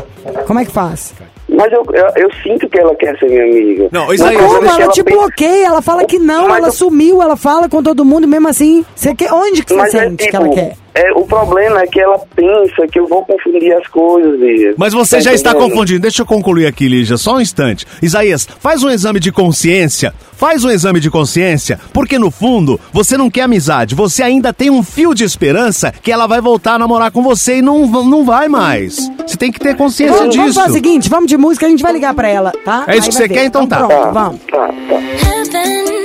como 0.47 0.61
é 0.61 0.65
que 0.65 0.71
faz? 0.71 1.15
Mas 1.49 1.71
eu, 1.73 1.85
eu, 1.93 2.07
eu 2.25 2.31
sinto 2.43 2.69
que 2.69 2.81
ela 2.81 2.95
quer 2.97 3.17
ser 3.19 3.27
minha 3.29 3.45
amiga. 3.45 3.89
Não, 3.93 4.07
Mas 4.07 4.21
Isaías, 4.21 4.41
toda 4.43 4.55
Como? 4.61 4.77
que 4.77 4.83
Ela 4.83 4.93
te 4.93 5.05
pensa- 5.05 5.19
bloqueia, 5.19 5.67
ela 5.67 5.83
fala 5.83 6.05
que 6.05 6.19
não, 6.19 6.49
Mas 6.49 6.57
ela 6.59 6.69
eu- 6.69 6.73
sumiu, 6.73 7.23
ela 7.23 7.37
fala 7.37 7.69
com 7.69 7.83
todo 7.83 8.05
mundo, 8.05 8.27
mesmo 8.27 8.49
assim. 8.49 8.85
Você 8.95 9.15
quer, 9.15 9.33
onde 9.33 9.63
que 9.65 9.73
você 9.75 9.81
Mas 9.81 9.95
é 9.95 9.99
sente 10.05 10.17
tipo, 10.25 10.31
que 10.31 10.37
ela 10.37 10.49
quer? 10.49 10.77
É, 10.95 11.13
o 11.13 11.25
problema 11.27 11.81
é 11.83 11.87
que 11.87 12.01
ela 12.01 12.19
pensa 12.37 12.87
que 12.91 12.99
eu 13.01 13.07
vou 13.09 13.25
confundir 13.25 13.73
as 13.73 13.87
coisas, 13.89 14.39
Lívia. 14.39 14.75
Mas 14.77 14.93
você 14.93 15.17
Tá 15.17 15.23
já 15.23 15.35
está 15.35 15.51
entendendo? 15.51 15.71
confundindo. 15.71 16.01
Deixa 16.01 16.23
eu 16.23 16.27
concluir 16.27 16.67
aqui, 16.67 16.87
Lígia, 16.89 17.17
só 17.17 17.35
um 17.37 17.41
instante. 17.41 17.85
Isaías, 18.01 18.47
faz 18.61 18.83
um 18.83 18.89
exame 18.91 19.19
de 19.19 19.33
consciência. 19.33 20.15
Faz 20.37 20.65
um 20.65 20.71
exame 20.71 21.01
de 21.01 21.11
consciência, 21.11 21.81
porque 21.93 22.19
no 22.19 22.31
fundo, 22.31 22.79
você 22.93 23.17
não 23.17 23.31
quer 23.31 23.43
amizade. 23.43 23.95
Você 23.95 24.23
ainda 24.23 24.53
tem 24.53 24.69
um 24.71 24.83
fio 24.83 25.15
de 25.15 25.25
esperança 25.25 25.93
que 26.03 26.11
ela 26.13 26.27
vai 26.27 26.41
voltar 26.41 26.75
a 26.75 26.79
namorar 26.79 27.11
com 27.13 27.23
você 27.23 27.57
e 27.59 27.63
não, 27.63 27.87
não 27.87 28.25
vai 28.25 28.49
mais. 28.49 28.97
Você 29.27 29.37
tem 29.37 29.51
que 29.53 29.59
ter 29.61 29.77
consciência 29.77 30.17
Vamos, 30.17 30.35
vamos 30.37 30.51
disso. 30.51 30.61
fazer 30.61 30.73
o 30.73 30.75
seguinte, 30.75 31.09
vamos 31.09 31.29
de 31.29 31.37
música, 31.37 31.67
a 31.67 31.69
gente 31.69 31.83
vai 31.83 31.93
ligar 31.93 32.15
pra 32.15 32.29
ela, 32.29 32.53
tá? 32.65 32.85
É 32.89 32.97
isso 32.97 33.09
Aí 33.09 33.09
que 33.09 33.13
vai 33.13 33.13
você 33.13 33.29
ver. 33.29 33.35
quer? 33.35 33.45
Então 33.47 33.67
tá. 33.67 33.77
pronto, 33.79 33.91
Tá, 33.95 34.11
vamos. 34.11 34.41
tá, 34.51 34.69
tá. 34.69 36.05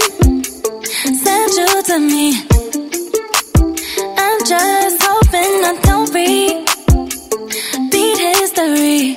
Hoping 5.40 5.64
I 5.64 5.74
don't 5.84 6.10
repeat 6.20 8.18
history. 8.40 9.16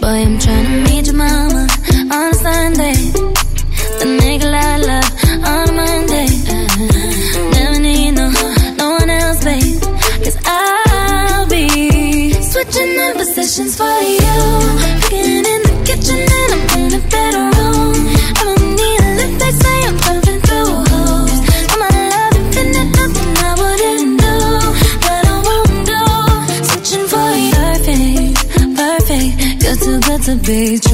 Boy, 0.00 0.18
I'm 0.26 0.38
trying 0.38 0.66
to 0.66 0.76
meet 0.88 1.06
your 1.06 1.16
mama 1.16 1.66
on 2.14 2.34
Sunday. 2.34 2.94
The 3.98 4.06
nigga 4.20 4.48
I 4.54 4.78
love 4.90 5.10
on 5.52 5.66
Monday. 5.74 6.28
Never 7.50 7.78
need 7.80 8.12
no, 8.12 8.26
no 8.78 8.86
one 8.92 9.10
else, 9.10 9.42
babe. 9.42 9.80
Cause 10.22 10.38
I'll 10.44 11.46
be 11.48 12.32
switching 12.32 13.00
up 13.00 13.16
positions 13.16 13.76
for 13.76 14.00
you. 14.02 14.33
True. 30.44 30.93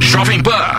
Jovem 0.00 0.42
Pan. 0.42 0.75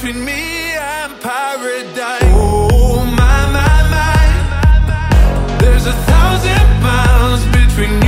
Between 0.00 0.24
me 0.24 0.76
and 0.76 1.20
paradise. 1.20 2.22
Oh 2.22 3.04
my 3.04 3.40
my 3.56 3.78
my, 3.94 5.58
there's 5.58 5.86
a 5.86 5.92
thousand 5.92 6.66
miles 6.80 7.44
between 7.46 8.07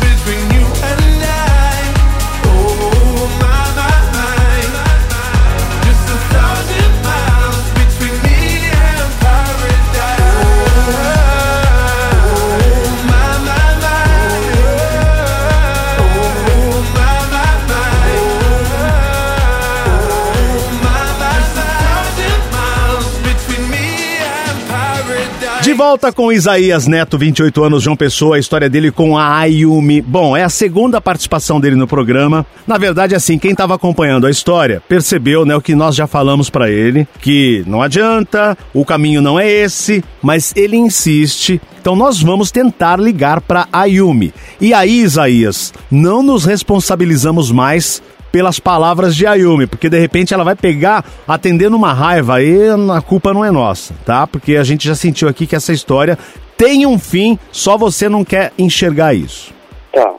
volta 25.91 26.13
com 26.13 26.31
Isaías 26.31 26.87
Neto, 26.87 27.17
28 27.17 27.65
anos, 27.65 27.83
João 27.83 27.97
Pessoa, 27.97 28.37
a 28.37 28.39
história 28.39 28.69
dele 28.69 28.91
com 28.91 29.17
a 29.17 29.39
Ayumi. 29.39 29.99
Bom, 29.99 30.37
é 30.37 30.41
a 30.41 30.47
segunda 30.47 31.01
participação 31.01 31.59
dele 31.59 31.75
no 31.75 31.85
programa. 31.85 32.45
Na 32.65 32.77
verdade, 32.77 33.13
assim, 33.13 33.37
quem 33.37 33.51
estava 33.51 33.75
acompanhando 33.75 34.25
a 34.25 34.29
história 34.29 34.81
percebeu, 34.87 35.43
né, 35.45 35.53
o 35.53 35.59
que 35.59 35.75
nós 35.75 35.93
já 35.93 36.07
falamos 36.07 36.49
para 36.49 36.71
ele, 36.71 37.05
que 37.19 37.61
não 37.67 37.81
adianta, 37.81 38.57
o 38.73 38.85
caminho 38.85 39.21
não 39.21 39.37
é 39.37 39.51
esse, 39.51 40.01
mas 40.21 40.53
ele 40.55 40.77
insiste. 40.77 41.59
Então 41.81 41.93
nós 41.93 42.21
vamos 42.21 42.51
tentar 42.51 42.97
ligar 42.97 43.41
para 43.41 43.67
Ayumi. 43.73 44.33
E 44.61 44.73
aí, 44.73 45.01
Isaías, 45.01 45.73
não 45.91 46.23
nos 46.23 46.45
responsabilizamos 46.45 47.51
mais 47.51 48.01
pelas 48.31 48.59
palavras 48.59 49.15
de 49.15 49.27
Ayumi, 49.27 49.67
porque 49.67 49.89
de 49.89 49.99
repente 49.99 50.33
ela 50.33 50.43
vai 50.43 50.55
pegar 50.55 51.03
atendendo 51.27 51.75
uma 51.75 51.93
raiva 51.93 52.35
aí 52.35 52.57
a 52.95 53.01
culpa 53.01 53.33
não 53.33 53.43
é 53.43 53.51
nossa, 53.51 53.93
tá? 54.05 54.25
Porque 54.25 54.55
a 54.55 54.63
gente 54.63 54.87
já 54.87 54.95
sentiu 54.95 55.27
aqui 55.27 55.45
que 55.45 55.55
essa 55.55 55.73
história 55.73 56.17
tem 56.57 56.85
um 56.85 56.97
fim, 56.97 57.37
só 57.51 57.77
você 57.77 58.07
não 58.07 58.23
quer 58.23 58.53
enxergar 58.57 59.13
isso. 59.13 59.51
Tá. 59.93 60.13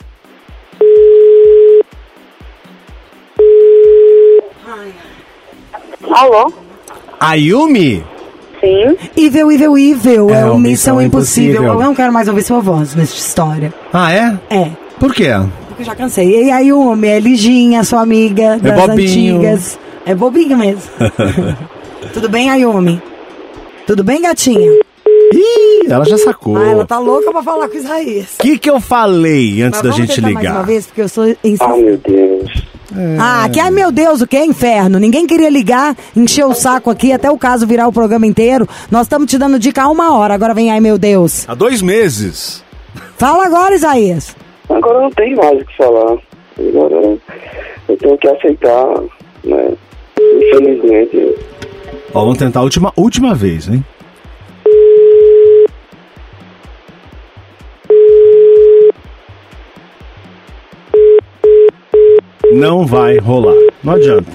Alô? 6.13 6.53
Ayumi? 7.19 8.05
Sim. 8.61 8.97
Evil, 9.17 9.51
evil, 9.51 9.79
evil. 9.79 10.31
É, 10.31 10.41
É 10.41 10.45
Missão, 10.45 10.59
Missão 10.59 11.03
Impossível. 11.03 11.53
Impossível. 11.53 11.81
Eu 11.81 11.87
não 11.87 11.95
quero 11.95 12.13
mais 12.13 12.29
ouvir 12.29 12.43
sua 12.43 12.61
voz 12.61 12.95
nessa 12.95 13.15
história. 13.15 13.73
Ah, 13.93 14.13
é? 14.13 14.39
É. 14.51 14.71
Por 15.01 15.13
quê? 15.15 15.31
Eu 15.83 15.87
já 15.87 15.97
cansei. 15.97 16.45
E 16.45 16.51
aí, 16.53 16.73
o 16.73 16.87
homem 16.87 17.11
é 17.11 17.19
Liginha, 17.19 17.83
sua 17.83 18.03
amiga 18.03 18.57
das 18.57 18.87
bobinho. 18.87 19.37
antigas. 19.37 19.79
É 20.07 20.15
bobinho 20.15 20.57
mesmo. 20.57 20.83
Tudo 22.15 22.29
bem, 22.29 22.51
Ayumi? 22.51 23.03
Tudo 23.85 24.05
bem, 24.05 24.23
gatinha? 24.23 24.71
Ih, 25.35 25.89
ela 25.91 26.05
já 26.05 26.17
sacou. 26.19 26.57
Ah, 26.57 26.69
ela 26.69 26.87
tá 26.87 27.01
louca 27.01 27.33
pra 27.33 27.43
falar 27.43 27.69
com 27.69 27.75
o 27.75 27.79
Isaías. 27.79 28.27
O 28.39 28.43
que, 28.43 28.59
que 28.59 28.71
eu 28.71 28.81
falei 28.81 29.61
antes 29.63 29.81
Mas 29.83 29.91
da 29.91 29.97
gente 29.97 30.15
tentar 30.15 30.31
mais 30.31 30.35
uma 30.47 30.53
ligar? 30.53 30.67
vez, 30.67 30.87
porque 30.87 31.01
eu 31.01 31.09
sou 31.09 31.27
insistente. 31.43 31.63
Ah, 31.63 31.77
meu 31.77 31.97
Deus. 31.97 32.63
Ah, 33.19 33.49
que 33.53 33.59
ai 33.59 33.71
meu 33.73 33.91
Deus, 33.91 34.21
o 34.21 34.27
que 34.27 34.37
é 34.37 34.45
inferno? 34.45 35.01
Ninguém 35.01 35.27
queria 35.27 35.49
ligar, 35.51 35.97
encher 36.15 36.45
o 36.45 36.55
saco 36.55 36.91
aqui, 36.91 37.11
até 37.13 37.29
o 37.31 37.39
caso 37.39 37.67
virar 37.67 37.89
o 37.89 37.93
programa 37.93 38.27
inteiro. 38.27 38.69
Nós 38.89 39.07
estamos 39.07 39.29
te 39.29 39.37
dando 39.37 39.59
dica 39.59 39.83
há 39.83 39.89
uma 39.89 40.15
hora, 40.15 40.35
agora 40.35 40.55
vem 40.55 40.71
ai 40.71 40.79
meu 40.79 40.97
Deus. 40.97 41.45
Há 41.49 41.55
dois 41.55 41.83
meses. 41.83 42.63
Fala 43.17 43.47
agora, 43.47 43.75
Isaías. 43.75 44.37
Agora 44.73 45.01
não 45.01 45.11
tem 45.11 45.35
mais 45.35 45.61
o 45.61 45.65
que 45.65 45.77
falar. 45.77 46.19
Agora 46.59 47.19
eu 47.89 47.97
tenho 47.99 48.19
que 48.19 48.29
aceitar, 48.29 49.03
né? 49.45 49.73
Infelizmente. 50.19 51.35
Ó, 52.15 52.21
vamos 52.21 52.39
tentar 52.39 52.61
a 52.61 52.63
última, 52.63 52.93
última 52.97 53.35
vez, 53.35 53.69
hein? 53.69 53.85
Não 62.53 62.87
vai 62.87 63.19
rolar. 63.19 63.57
Não 63.83 63.95
adianta. 63.95 64.31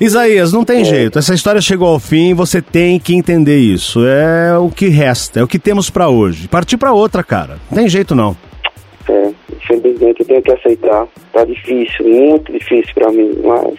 Isaías, 0.00 0.52
não 0.52 0.64
tem 0.64 0.84
jeito. 0.84 1.18
Essa 1.18 1.34
história 1.34 1.60
chegou 1.60 1.88
ao 1.88 2.00
fim, 2.00 2.34
você 2.34 2.60
tem 2.60 2.98
que 2.98 3.14
entender 3.14 3.58
isso. 3.58 4.04
É 4.04 4.56
o 4.58 4.68
que 4.68 4.88
resta, 4.88 5.40
é 5.40 5.42
o 5.42 5.46
que 5.46 5.58
temos 5.58 5.88
pra 5.88 6.08
hoje. 6.08 6.48
Partir 6.48 6.76
pra 6.76 6.92
outra, 6.92 7.22
cara. 7.22 7.58
Não 7.70 7.78
tem 7.78 7.88
jeito 7.88 8.14
não. 8.14 8.36
É, 9.70 9.76
infelizmente 9.76 10.20
eu 10.20 10.26
tenho 10.26 10.42
que 10.42 10.52
aceitar. 10.52 11.06
Tá 11.32 11.44
difícil, 11.44 12.06
muito 12.06 12.52
difícil 12.52 12.94
pra 12.94 13.10
mim, 13.10 13.30
mas 13.42 13.74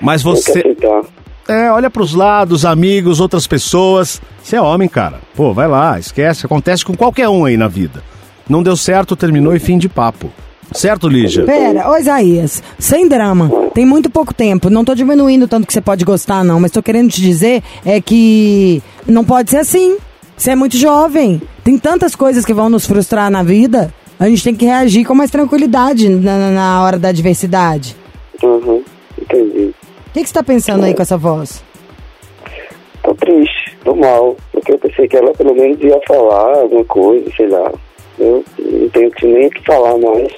Mas 0.00 0.22
tenho 0.22 0.34
que 0.36 0.42
você 0.42 0.58
aceitar. 0.58 1.02
É, 1.48 1.70
olha 1.70 1.90
pros 1.90 2.14
lados, 2.14 2.64
amigos, 2.64 3.20
outras 3.20 3.46
pessoas. 3.46 4.20
Você 4.42 4.56
é 4.56 4.62
homem, 4.62 4.88
cara. 4.88 5.18
Pô, 5.34 5.52
vai 5.52 5.66
lá, 5.66 5.98
esquece. 5.98 6.46
Acontece 6.46 6.84
com 6.84 6.94
qualquer 6.94 7.28
um 7.28 7.44
aí 7.44 7.56
na 7.56 7.66
vida. 7.66 8.02
Não 8.48 8.62
deu 8.62 8.76
certo, 8.76 9.16
terminou 9.16 9.54
e 9.54 9.58
fim 9.58 9.76
de 9.76 9.88
papo. 9.88 10.30
Certo, 10.72 11.08
Lígia? 11.08 11.44
Pera, 11.44 11.90
ô 11.90 11.96
Isaías, 11.96 12.62
sem 12.78 13.08
drama. 13.08 13.50
Tem 13.74 13.84
muito 13.84 14.08
pouco 14.08 14.32
tempo. 14.32 14.70
Não 14.70 14.84
tô 14.84 14.94
diminuindo 14.94 15.48
tanto 15.48 15.66
que 15.66 15.72
você 15.72 15.80
pode 15.80 16.04
gostar, 16.04 16.44
não. 16.44 16.60
Mas 16.60 16.70
tô 16.70 16.80
querendo 16.80 17.10
te 17.10 17.20
dizer 17.20 17.62
é 17.84 18.00
que 18.00 18.80
não 19.06 19.24
pode 19.24 19.50
ser 19.50 19.58
assim. 19.58 19.96
Você 20.36 20.52
é 20.52 20.56
muito 20.56 20.76
jovem. 20.76 21.42
Tem 21.64 21.76
tantas 21.76 22.14
coisas 22.14 22.44
que 22.44 22.54
vão 22.54 22.70
nos 22.70 22.86
frustrar 22.86 23.30
na 23.30 23.42
vida. 23.42 23.92
A 24.20 24.28
gente 24.28 24.44
tem 24.44 24.54
que 24.54 24.66
reagir 24.66 25.04
com 25.06 25.14
mais 25.14 25.30
tranquilidade 25.30 26.06
na, 26.08 26.50
na- 26.50 26.82
hora 26.84 26.98
da 26.98 27.08
adversidade. 27.08 27.96
Uhum, 28.42 28.82
entendi. 29.20 29.74
O 30.08 30.12
que, 30.12 30.20
que 30.22 30.26
você 30.28 30.34
tá 30.34 30.42
pensando 30.42 30.84
aí 30.84 30.92
com 30.92 31.00
essa 31.00 31.16
voz? 31.16 31.64
Tô 33.02 33.14
triste, 33.14 33.78
tô 33.82 33.94
mal. 33.94 34.36
Porque 34.52 34.72
eu 34.72 34.78
pensei 34.78 35.08
que 35.08 35.16
ela 35.16 35.32
pelo 35.32 35.54
menos 35.54 35.80
ia 35.80 35.98
falar 36.06 36.58
alguma 36.58 36.84
coisa, 36.84 37.24
sei 37.34 37.48
lá. 37.48 37.72
Eu 38.18 38.44
não 38.58 38.88
tenho 38.90 39.10
nem 39.22 39.46
o 39.46 39.50
que 39.50 39.64
falar 39.64 39.96
mais. 39.96 40.28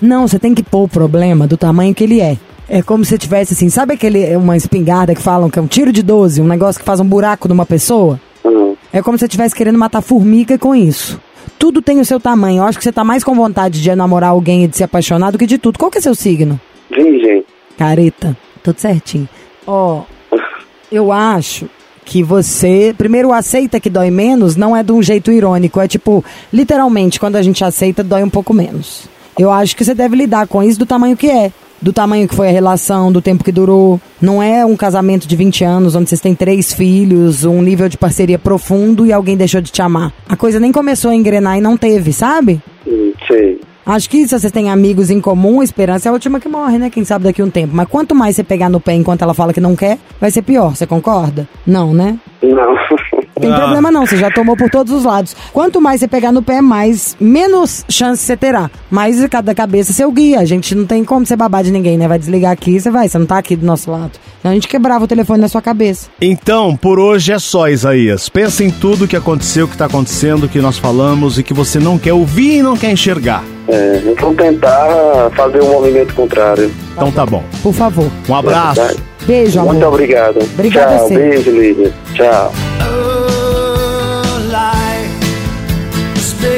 Não, 0.00 0.26
você 0.26 0.38
tem 0.38 0.54
que 0.54 0.62
pôr 0.62 0.84
o 0.84 0.88
problema 0.88 1.46
do 1.46 1.58
tamanho 1.58 1.94
que 1.94 2.04
ele 2.04 2.20
é. 2.22 2.38
É 2.66 2.82
como 2.82 3.04
se 3.04 3.18
tivesse 3.18 3.52
assim, 3.54 3.68
sabe 3.68 3.92
aquele 3.94 4.34
uma 4.36 4.56
espingarda 4.56 5.14
que 5.14 5.20
falam 5.22 5.50
que 5.50 5.58
é 5.58 5.62
um 5.62 5.66
tiro 5.66 5.92
de 5.92 6.02
12, 6.02 6.40
um 6.40 6.46
negócio 6.46 6.78
que 6.80 6.86
faz 6.86 6.98
um 7.00 7.04
buraco 7.04 7.46
numa 7.48 7.66
pessoa? 7.66 8.18
Uhum. 8.44 8.74
É 8.90 9.02
como 9.02 9.18
se 9.18 9.20
você 9.20 9.26
estivesse 9.26 9.54
querendo 9.54 9.78
matar 9.78 10.00
formiga 10.00 10.56
com 10.58 10.74
isso. 10.74 11.20
Tudo 11.58 11.82
tem 11.82 12.00
o 12.00 12.04
seu 12.04 12.20
tamanho. 12.20 12.58
Eu 12.58 12.64
acho 12.64 12.78
que 12.78 12.84
você 12.84 12.92
tá 12.92 13.02
mais 13.02 13.24
com 13.24 13.34
vontade 13.34 13.82
de 13.82 13.94
namorar 13.94 14.30
alguém 14.30 14.64
e 14.64 14.68
de 14.68 14.76
se 14.76 14.84
apaixonar 14.84 15.32
do 15.32 15.38
que 15.38 15.46
de 15.46 15.58
tudo. 15.58 15.78
Qual 15.78 15.90
que 15.90 15.98
é 15.98 16.00
seu 16.00 16.14
signo? 16.14 16.60
Virgem. 16.90 17.44
Careta. 17.76 18.36
Tudo 18.62 18.78
certinho. 18.78 19.28
Ó, 19.66 20.02
eu 20.90 21.10
acho 21.10 21.68
que 22.04 22.22
você, 22.22 22.94
primeiro, 22.96 23.32
aceita 23.32 23.78
que 23.78 23.90
dói 23.90 24.10
menos, 24.10 24.56
não 24.56 24.74
é 24.74 24.82
de 24.82 24.92
um 24.92 25.02
jeito 25.02 25.30
irônico. 25.30 25.80
É 25.80 25.86
tipo, 25.86 26.24
literalmente, 26.52 27.20
quando 27.20 27.36
a 27.36 27.42
gente 27.42 27.62
aceita, 27.62 28.02
dói 28.02 28.22
um 28.22 28.30
pouco 28.30 28.54
menos. 28.54 29.08
Eu 29.38 29.52
acho 29.52 29.76
que 29.76 29.84
você 29.84 29.94
deve 29.94 30.16
lidar 30.16 30.46
com 30.48 30.62
isso 30.62 30.78
do 30.78 30.86
tamanho 30.86 31.16
que 31.16 31.28
é. 31.28 31.52
Do 31.80 31.92
tamanho 31.92 32.28
que 32.28 32.34
foi 32.34 32.48
a 32.48 32.52
relação, 32.52 33.12
do 33.12 33.22
tempo 33.22 33.44
que 33.44 33.52
durou. 33.52 34.00
Não 34.20 34.42
é 34.42 34.64
um 34.66 34.76
casamento 34.76 35.28
de 35.28 35.36
20 35.36 35.64
anos, 35.64 35.94
onde 35.94 36.08
vocês 36.08 36.20
têm 36.20 36.34
três 36.34 36.72
filhos, 36.72 37.44
um 37.44 37.62
nível 37.62 37.88
de 37.88 37.96
parceria 37.96 38.38
profundo 38.38 39.06
e 39.06 39.12
alguém 39.12 39.36
deixou 39.36 39.60
de 39.60 39.70
te 39.70 39.80
amar. 39.80 40.12
A 40.28 40.36
coisa 40.36 40.58
nem 40.58 40.72
começou 40.72 41.10
a 41.10 41.14
engrenar 41.14 41.56
e 41.56 41.60
não 41.60 41.76
teve, 41.76 42.12
sabe? 42.12 42.60
Hum, 42.86 43.12
sei. 43.26 43.60
Acho 43.86 44.10
que 44.10 44.28
se 44.28 44.38
vocês 44.38 44.52
têm 44.52 44.70
amigos 44.70 45.08
em 45.08 45.18
comum, 45.18 45.60
a 45.60 45.64
esperança 45.64 46.08
é 46.08 46.10
a 46.10 46.12
última 46.12 46.38
que 46.38 46.46
morre, 46.48 46.76
né? 46.76 46.90
Quem 46.90 47.06
sabe 47.06 47.24
daqui 47.24 47.40
a 47.40 47.44
um 47.44 47.50
tempo. 47.50 47.74
Mas 47.74 47.88
quanto 47.88 48.14
mais 48.14 48.36
você 48.36 48.44
pegar 48.44 48.68
no 48.68 48.80
pé 48.80 48.92
enquanto 48.92 49.22
ela 49.22 49.32
fala 49.32 49.54
que 49.54 49.62
não 49.62 49.74
quer, 49.74 49.96
vai 50.20 50.30
ser 50.30 50.42
pior. 50.42 50.76
Você 50.76 50.86
concorda? 50.86 51.48
Não, 51.66 51.94
né? 51.94 52.18
Não. 52.42 52.76
Tem 53.40 53.52
Ah. 53.52 53.56
problema 53.56 53.90
não, 53.90 54.06
você 54.06 54.16
já 54.16 54.30
tomou 54.30 54.56
por 54.56 54.70
todos 54.70 54.92
os 54.92 55.04
lados. 55.04 55.34
Quanto 55.52 55.80
mais 55.80 56.00
você 56.00 56.08
pegar 56.08 56.32
no 56.32 56.42
pé, 56.42 56.60
mais 56.60 57.16
menos 57.20 57.84
chance 57.88 58.22
você 58.22 58.36
terá. 58.36 58.70
Mais 58.90 59.24
cada 59.28 59.54
cabeça 59.54 59.92
seu 59.92 60.10
guia. 60.10 60.40
A 60.40 60.44
gente 60.44 60.74
não 60.74 60.84
tem 60.86 61.04
como 61.04 61.24
você 61.26 61.36
babar 61.36 61.62
de 61.62 61.70
ninguém, 61.70 61.96
né? 61.98 62.08
Vai 62.08 62.18
desligar 62.18 62.52
aqui, 62.52 62.78
você 62.80 62.90
vai, 62.90 63.08
você 63.08 63.18
não 63.18 63.26
tá 63.26 63.38
aqui 63.38 63.56
do 63.56 63.66
nosso 63.66 63.90
lado. 63.90 64.12
Então 64.40 64.50
a 64.50 64.54
gente 64.54 64.68
quebrava 64.68 65.04
o 65.04 65.08
telefone 65.08 65.40
na 65.40 65.48
sua 65.48 65.60
cabeça. 65.62 66.08
Então, 66.20 66.76
por 66.76 66.98
hoje 66.98 67.32
é 67.32 67.38
só, 67.38 67.68
Isaías. 67.68 68.28
Pensa 68.28 68.62
em 68.64 68.70
tudo 68.70 69.08
que 69.08 69.16
aconteceu, 69.16 69.66
que 69.66 69.76
tá 69.76 69.86
acontecendo, 69.86 70.48
que 70.48 70.60
nós 70.60 70.78
falamos 70.78 71.38
e 71.38 71.42
que 71.42 71.52
você 71.52 71.78
não 71.78 71.98
quer 71.98 72.12
ouvir 72.12 72.58
e 72.58 72.62
não 72.62 72.76
quer 72.76 72.92
enxergar. 72.92 73.42
É, 73.66 74.00
vou 74.18 74.34
tentar 74.34 75.30
fazer 75.36 75.60
um 75.62 75.72
movimento 75.72 76.14
contrário. 76.14 76.70
Então 76.92 77.10
tá 77.12 77.26
bom. 77.26 77.42
Por 77.62 77.74
favor. 77.74 78.10
Um 78.28 78.34
abraço. 78.34 78.80
Beijo, 79.26 79.60
amor. 79.60 79.74
Muito 79.74 79.86
obrigado. 79.86 80.38
Obrigada 80.54 80.96
Tchau, 80.96 81.08
você. 81.08 81.14
beijo, 81.16 81.50
Lídia. 81.50 81.92
Tchau. 82.14 82.87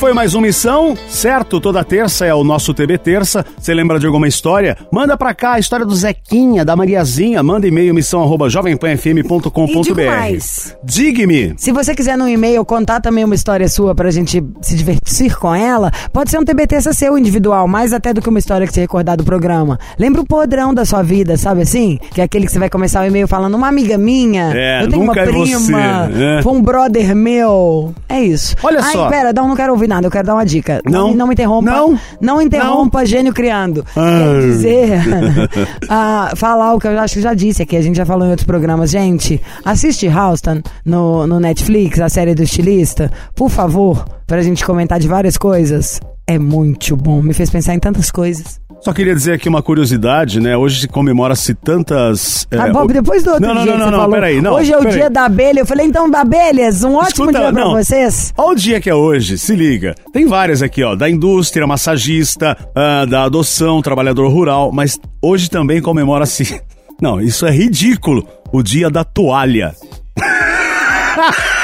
foi 0.00 0.14
mais 0.14 0.32
uma 0.32 0.46
missão, 0.46 0.96
certo? 1.08 1.60
Toda 1.60 1.84
terça 1.84 2.24
é 2.24 2.32
o 2.32 2.42
nosso 2.42 2.72
TB 2.72 2.96
Terça. 2.96 3.44
Você 3.58 3.74
lembra 3.74 4.00
de 4.00 4.06
alguma 4.06 4.26
história? 4.26 4.74
Manda 4.90 5.14
pra 5.14 5.34
cá 5.34 5.52
a 5.52 5.58
história 5.58 5.84
do 5.84 5.94
Zequinha, 5.94 6.64
da 6.64 6.74
Mariazinha. 6.74 7.42
Manda 7.42 7.68
e-mail 7.68 7.92
missão 7.92 8.22
arroba 8.22 8.48
jovempanfm.com.br. 8.48 10.00
E. 10.30 10.38
Digue-me. 10.82 11.52
Se 11.58 11.70
você 11.70 11.94
quiser 11.94 12.16
no 12.16 12.26
e-mail 12.26 12.64
contar 12.64 13.00
também 13.00 13.24
uma 13.24 13.34
história 13.34 13.68
sua 13.68 13.94
pra 13.94 14.10
gente 14.10 14.42
se 14.62 14.74
divertir 14.74 15.36
com 15.36 15.54
ela, 15.54 15.90
pode 16.14 16.30
ser 16.30 16.38
um 16.38 16.44
TBT 16.46 16.80
seu 16.94 17.18
individual, 17.18 17.68
mais 17.68 17.92
até 17.92 18.14
do 18.14 18.22
que 18.22 18.28
uma 18.30 18.38
história 18.38 18.66
que 18.66 18.72
você 18.72 18.80
recordar 18.80 19.18
do 19.18 19.24
programa. 19.24 19.78
Lembra 19.98 20.22
o 20.22 20.26
podrão 20.26 20.72
da 20.72 20.86
sua 20.86 21.02
vida, 21.02 21.36
sabe 21.36 21.60
assim? 21.60 21.98
Que 22.14 22.22
é 22.22 22.24
aquele 22.24 22.46
que 22.46 22.52
você 22.52 22.58
vai 22.58 22.70
começar 22.70 23.02
o 23.02 23.06
e-mail 23.06 23.28
falando, 23.28 23.54
uma 23.54 23.68
amiga 23.68 23.98
minha, 23.98 24.50
É, 24.54 24.82
eu 24.82 24.88
tenho 24.88 25.02
uma 25.02 25.12
é 25.12 25.26
prima, 25.26 25.58
você, 25.58 25.72
né? 25.72 26.40
foi 26.42 26.52
um 26.54 26.62
brother 26.62 27.14
meu. 27.14 27.94
É 28.08 28.18
isso. 28.22 28.56
Olha 28.62 28.80
Ai, 28.82 28.92
só. 28.92 29.08
pera, 29.10 29.30
não, 29.34 29.46
não 29.46 29.54
quero 29.54 29.74
ouvir 29.74 29.89
nada, 29.90 30.06
eu 30.06 30.10
quero 30.10 30.26
dar 30.26 30.34
uma 30.34 30.46
dica. 30.46 30.80
Não. 30.84 31.12
não 31.14 31.26
me 31.26 31.34
interrompa. 31.34 31.70
Não. 31.70 31.98
Não 32.20 32.40
interrompa 32.40 33.04
gênio 33.04 33.34
criando. 33.34 33.84
Quer 33.92 34.40
dizer, 34.40 34.90
ah, 35.90 36.32
falar 36.36 36.74
o 36.74 36.78
que 36.78 36.86
eu 36.86 36.98
acho 36.98 37.14
que 37.14 37.20
já 37.20 37.34
disse 37.34 37.62
aqui, 37.62 37.76
a 37.76 37.82
gente 37.82 37.96
já 37.96 38.06
falou 38.06 38.26
em 38.26 38.30
outros 38.30 38.46
programas. 38.46 38.90
Gente, 38.90 39.40
assiste 39.64 40.08
Houston 40.08 40.62
no, 40.84 41.26
no 41.26 41.38
Netflix, 41.38 42.00
a 42.00 42.08
série 42.08 42.34
do 42.34 42.42
estilista, 42.42 43.10
por 43.34 43.50
favor, 43.50 44.04
pra 44.26 44.42
gente 44.42 44.64
comentar 44.64 44.98
de 44.98 45.08
várias 45.08 45.36
coisas. 45.36 46.00
É 46.30 46.38
muito 46.38 46.94
bom, 46.94 47.20
me 47.20 47.34
fez 47.34 47.50
pensar 47.50 47.74
em 47.74 47.80
tantas 47.80 48.08
coisas. 48.08 48.60
Só 48.82 48.92
queria 48.92 49.12
dizer 49.16 49.32
aqui 49.32 49.48
uma 49.48 49.60
curiosidade, 49.60 50.38
né? 50.38 50.56
Hoje 50.56 50.86
comemora-se 50.86 51.54
tantas. 51.54 52.46
é, 52.52 52.56
ah, 52.56 52.68
Bob, 52.68 52.92
depois 52.92 53.24
do 53.24 53.32
outro 53.32 53.48
não, 53.48 53.54
não, 53.56 53.62
dia 53.64 53.72
não, 53.72 53.78
não, 53.78 53.84
você 53.86 53.90
não, 53.90 53.98
falou, 53.98 54.14
peraí, 54.14 54.40
não. 54.40 54.54
hoje 54.54 54.72
é 54.72 54.78
o 54.78 54.84
dia 54.88 55.10
da 55.10 55.24
abelha. 55.24 55.58
Eu 55.58 55.66
falei, 55.66 55.86
então, 55.86 56.08
abelhas, 56.14 56.84
um 56.84 56.94
ótimo 56.94 57.30
Escuta, 57.30 57.32
dia 57.40 57.52
pra 57.52 57.64
não. 57.64 57.72
vocês. 57.72 58.32
Olha 58.38 58.52
o 58.52 58.54
dia 58.54 58.80
que 58.80 58.88
é 58.88 58.94
hoje, 58.94 59.36
se 59.38 59.56
liga. 59.56 59.92
Tem 60.12 60.24
várias 60.24 60.62
aqui, 60.62 60.84
ó, 60.84 60.94
da 60.94 61.10
indústria, 61.10 61.66
massagista, 61.66 62.56
ah, 62.76 63.04
da 63.06 63.24
adoção, 63.24 63.82
trabalhador 63.82 64.30
rural, 64.30 64.70
mas 64.72 65.00
hoje 65.20 65.50
também 65.50 65.82
comemora-se. 65.82 66.60
Não, 67.02 67.20
isso 67.20 67.44
é 67.44 67.50
ridículo. 67.50 68.24
O 68.52 68.62
dia 68.62 68.88
da 68.88 69.02
toalha. 69.02 69.74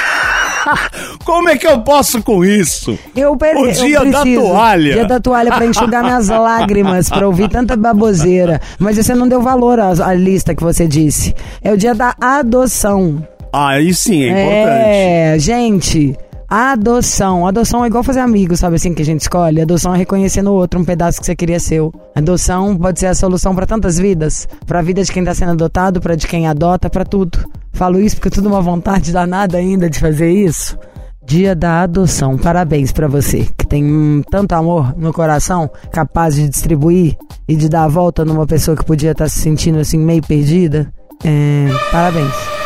Como 1.25 1.49
é 1.49 1.57
que 1.57 1.67
eu 1.67 1.81
posso 1.81 2.23
com 2.23 2.45
isso? 2.45 2.99
Eu 3.15 3.37
per... 3.37 3.57
O 3.57 3.71
dia 3.73 4.05
da 4.05 4.23
toalha. 4.23 4.93
Dia 4.93 5.05
da 5.07 5.21
toalha 5.21 5.53
pra 5.53 5.67
enxugar 5.67 6.03
minhas 6.03 6.29
lágrimas, 6.29 7.09
pra 7.09 7.27
ouvir 7.27 7.49
tanta 7.49 7.77
baboseira. 7.77 8.61
Mas 8.79 8.97
você 8.97 9.15
não 9.15 9.29
deu 9.29 9.41
valor 9.41 9.79
à, 9.79 9.91
à 9.91 10.15
lista 10.15 10.55
que 10.55 10.63
você 10.63 10.87
disse. 10.87 11.35
É 11.63 11.73
o 11.73 11.77
dia 11.77 11.95
da 11.95 12.15
adoção. 12.21 13.27
Ah, 13.53 13.71
aí 13.71 13.95
sim, 13.95 14.25
é 14.25 14.29
importante. 14.29 14.89
É, 14.89 15.39
gente. 15.39 16.17
Adoção. 16.49 17.47
Adoção 17.47 17.85
é 17.85 17.89
igual 17.89 18.05
fazer 18.05 18.21
amigos, 18.21 18.61
sabe 18.61 18.77
assim, 18.77 18.95
que 18.95 19.03
a 19.03 19.05
gente 19.05 19.21
escolhe? 19.21 19.61
Adoção 19.61 19.95
é 19.95 19.99
reconhecer 19.99 20.43
no 20.43 20.53
outro 20.53 20.79
um 20.79 20.85
pedaço 20.85 21.19
que 21.19 21.27
você 21.27 21.35
queria 21.35 21.59
seu. 21.59 21.93
Adoção 22.15 22.77
pode 22.77 23.01
ser 23.01 23.07
a 23.07 23.15
solução 23.15 23.55
pra 23.55 23.67
tantas 23.67 23.99
vidas. 23.99 24.49
Pra 24.65 24.83
vida 24.83 25.03
de 25.03 25.13
quem 25.13 25.25
tá 25.25 25.35
sendo 25.35 25.53
adotado, 25.53 26.01
pra 26.01 26.15
de 26.15 26.27
quem 26.27 26.47
adota, 26.47 26.89
pra 26.89 27.05
tudo. 27.05 27.39
Falo 27.73 28.01
isso 28.01 28.17
porque 28.17 28.29
eu 28.29 28.43
tô 28.43 28.49
numa 28.49 28.63
vontade 28.63 29.13
danada 29.13 29.59
ainda 29.59 29.91
de 29.91 29.99
fazer 29.99 30.31
isso. 30.31 30.79
Dia 31.25 31.57
da 31.57 31.83
adoção. 31.83 32.39
Parabéns 32.39 32.93
pra 32.93 33.09
você, 33.09 33.49
que 33.59 33.67
tem 33.67 34.23
tanto 34.31 34.53
amor 34.53 34.95
no 34.97 35.13
coração, 35.13 35.69
capaz 35.91 36.37
de 36.37 36.49
distribuir 36.49 37.17
e 37.49 37.57
de 37.57 37.69
dar 37.69 37.85
a 37.85 37.89
volta 37.89 38.25
numa 38.25 38.47
pessoa 38.47 38.77
que 38.77 38.85
podia 38.85 39.11
estar 39.11 39.29
se 39.29 39.41
sentindo 39.41 39.81
assim 39.81 39.99
meio 39.99 40.23
perdida. 40.23 40.93
É, 41.25 41.67
parabéns. 41.91 42.66